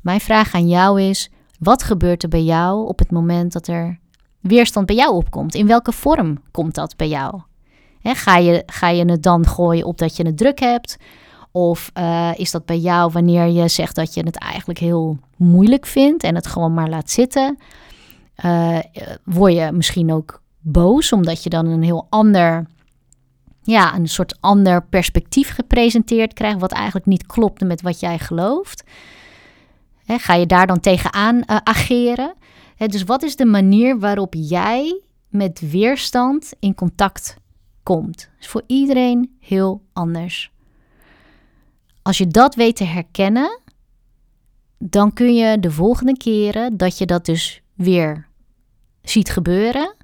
Mijn 0.01 0.19
vraag 0.19 0.53
aan 0.53 0.67
jou 0.67 1.01
is: 1.01 1.29
wat 1.63 1.83
gebeurt 1.83 2.23
er 2.23 2.29
bij 2.29 2.43
jou 2.43 2.87
op 2.87 2.99
het 2.99 3.11
moment 3.11 3.53
dat 3.53 3.67
er 3.67 3.99
weerstand 4.39 4.85
bij 4.85 4.95
jou 4.95 5.13
opkomt? 5.13 5.55
In 5.55 5.67
welke 5.67 5.91
vorm 5.91 6.41
komt 6.51 6.75
dat 6.75 6.95
bij 6.95 7.07
jou? 7.07 7.41
ga, 8.03 8.37
je, 8.37 8.63
ga 8.65 8.89
je 8.89 9.05
het 9.05 9.23
dan 9.23 9.47
gooien 9.47 9.85
op 9.85 9.97
dat 9.97 10.17
je 10.17 10.25
het 10.25 10.37
druk 10.37 10.59
hebt? 10.59 10.97
Of 11.51 11.91
uh, 11.97 12.31
is 12.35 12.51
dat 12.51 12.65
bij 12.65 12.77
jou 12.77 13.11
wanneer 13.11 13.47
je 13.47 13.67
zegt 13.67 13.95
dat 13.95 14.13
je 14.13 14.23
het 14.23 14.37
eigenlijk 14.37 14.79
heel 14.79 15.17
moeilijk 15.37 15.85
vindt 15.85 16.23
en 16.23 16.35
het 16.35 16.47
gewoon 16.47 16.73
maar 16.73 16.89
laat 16.89 17.09
zitten? 17.09 17.57
Uh, 18.45 18.79
word 19.23 19.53
je 19.53 19.71
misschien 19.71 20.13
ook 20.13 20.41
boos 20.59 21.11
omdat 21.11 21.43
je 21.43 21.49
dan 21.49 21.65
een 21.65 21.83
heel 21.83 22.07
ander, 22.09 22.67
ja, 23.63 23.95
een 23.95 24.07
soort 24.07 24.37
ander 24.39 24.85
perspectief 24.85 25.53
gepresenteerd 25.53 26.33
krijgt, 26.33 26.59
wat 26.59 26.71
eigenlijk 26.71 27.05
niet 27.05 27.25
klopt 27.25 27.61
met 27.61 27.81
wat 27.81 27.99
jij 27.99 28.19
gelooft? 28.19 28.83
Ga 30.05 30.33
je 30.33 30.45
daar 30.45 30.67
dan 30.67 30.79
tegenaan 30.79 31.35
uh, 31.35 31.57
ageren? 31.63 32.33
Dus 32.77 33.03
wat 33.03 33.23
is 33.23 33.35
de 33.35 33.45
manier 33.45 33.99
waarop 33.99 34.33
jij 34.37 35.01
met 35.29 35.69
weerstand 35.71 36.53
in 36.59 36.75
contact 36.75 37.37
komt. 37.83 38.29
is 38.39 38.47
voor 38.47 38.63
iedereen 38.67 39.35
heel 39.39 39.81
anders. 39.93 40.51
Als 42.01 42.17
je 42.17 42.27
dat 42.27 42.55
weet 42.55 42.75
te 42.75 42.83
herkennen, 42.83 43.59
dan 44.77 45.13
kun 45.13 45.35
je 45.35 45.59
de 45.59 45.71
volgende 45.71 46.17
keren 46.17 46.77
dat 46.77 46.97
je 46.97 47.05
dat 47.05 47.25
dus 47.25 47.61
weer 47.73 48.27
ziet 49.01 49.29
gebeuren, 49.29 49.95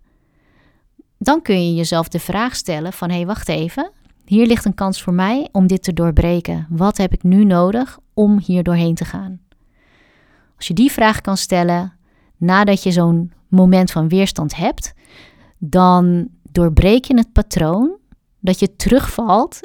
dan 1.17 1.41
kun 1.41 1.65
je 1.65 1.75
jezelf 1.75 2.07
de 2.07 2.19
vraag 2.19 2.55
stellen 2.55 2.93
van 2.93 3.09
hé, 3.09 3.15
hey, 3.15 3.25
wacht 3.25 3.49
even, 3.49 3.91
hier 4.25 4.47
ligt 4.47 4.65
een 4.65 4.73
kans 4.73 5.01
voor 5.01 5.13
mij 5.13 5.49
om 5.51 5.67
dit 5.67 5.83
te 5.83 5.93
doorbreken. 5.93 6.67
Wat 6.69 6.97
heb 6.97 7.13
ik 7.13 7.23
nu 7.23 7.45
nodig 7.45 7.99
om 8.13 8.39
hier 8.45 8.63
doorheen 8.63 8.95
te 8.95 9.05
gaan? 9.05 9.39
Als 10.59 10.67
je 10.67 10.73
die 10.73 10.91
vraag 10.91 11.21
kan 11.21 11.37
stellen 11.37 11.93
nadat 12.37 12.83
je 12.83 12.91
zo'n 12.91 13.31
moment 13.47 13.91
van 13.91 14.07
weerstand 14.07 14.55
hebt, 14.55 14.93
dan 15.57 16.27
doorbreek 16.51 17.05
je 17.05 17.17
het 17.17 17.31
patroon 17.31 17.97
dat 18.39 18.59
je 18.59 18.75
terugvalt 18.75 19.59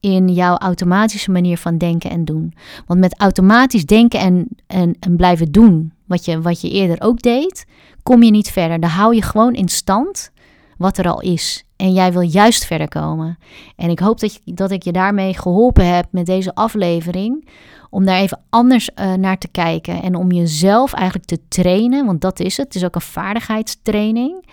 in 0.00 0.28
jouw 0.28 0.56
automatische 0.56 1.30
manier 1.30 1.58
van 1.58 1.78
denken 1.78 2.10
en 2.10 2.24
doen. 2.24 2.54
Want 2.86 3.00
met 3.00 3.18
automatisch 3.18 3.86
denken 3.86 4.20
en, 4.20 4.48
en, 4.66 4.96
en 5.00 5.16
blijven 5.16 5.52
doen 5.52 5.92
wat 6.04 6.24
je, 6.24 6.40
wat 6.40 6.60
je 6.60 6.70
eerder 6.70 7.00
ook 7.00 7.22
deed, 7.22 7.66
kom 8.02 8.22
je 8.22 8.30
niet 8.30 8.50
verder. 8.50 8.80
Dan 8.80 8.90
hou 8.90 9.14
je 9.14 9.22
gewoon 9.22 9.54
in 9.54 9.68
stand 9.68 10.30
wat 10.76 10.98
er 10.98 11.08
al 11.08 11.20
is. 11.20 11.64
En 11.76 11.92
jij 11.92 12.12
wil 12.12 12.20
juist 12.20 12.64
verder 12.64 12.88
komen. 12.88 13.38
En 13.76 13.90
ik 13.90 13.98
hoop 13.98 14.20
dat, 14.20 14.40
dat 14.44 14.70
ik 14.70 14.82
je 14.82 14.92
daarmee 14.92 15.34
geholpen 15.34 15.94
heb 15.94 16.06
met 16.10 16.26
deze 16.26 16.54
aflevering. 16.54 17.48
Om 17.90 18.04
daar 18.04 18.18
even 18.18 18.40
anders 18.50 18.90
uh, 18.94 19.14
naar 19.14 19.38
te 19.38 19.48
kijken. 19.48 20.02
En 20.02 20.14
om 20.14 20.32
jezelf 20.32 20.92
eigenlijk 20.92 21.26
te 21.28 21.40
trainen. 21.48 22.06
Want 22.06 22.20
dat 22.20 22.40
is 22.40 22.56
het. 22.56 22.66
Het 22.66 22.74
is 22.74 22.84
ook 22.84 22.94
een 22.94 23.00
vaardigheidstraining 23.00 24.44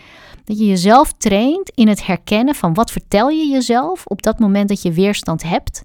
dat 0.43 0.59
je 0.59 0.65
jezelf 0.65 1.13
traint 1.17 1.69
in 1.69 1.87
het 1.87 2.05
herkennen 2.05 2.55
van 2.55 2.73
wat 2.73 2.91
vertel 2.91 3.29
je 3.29 3.47
jezelf 3.47 4.05
op 4.05 4.21
dat 4.21 4.39
moment 4.39 4.69
dat 4.69 4.81
je 4.81 4.91
weerstand 4.91 5.43
hebt. 5.43 5.83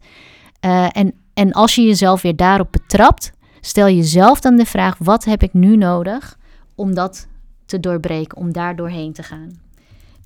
Uh, 0.65 0.87
en, 0.93 1.15
en 1.35 1.53
als 1.53 1.75
je 1.75 1.83
jezelf 1.83 2.23
weer 2.23 2.37
daarop 2.37 2.73
betrapt, 2.73 3.33
stel 3.61 3.89
jezelf 3.89 4.41
dan 4.41 4.57
de 4.57 4.67
vraag: 4.67 4.99
wat 4.99 5.25
heb 5.25 5.43
ik 5.43 5.53
nu 5.53 5.77
nodig 5.77 6.39
om 6.75 6.95
dat 6.95 7.27
te 7.67 7.81
doorbreken, 7.81 8.37
om 8.39 8.53
daar 8.53 8.77
doorheen 8.77 9.13
te 9.13 9.23
gaan? 9.23 9.68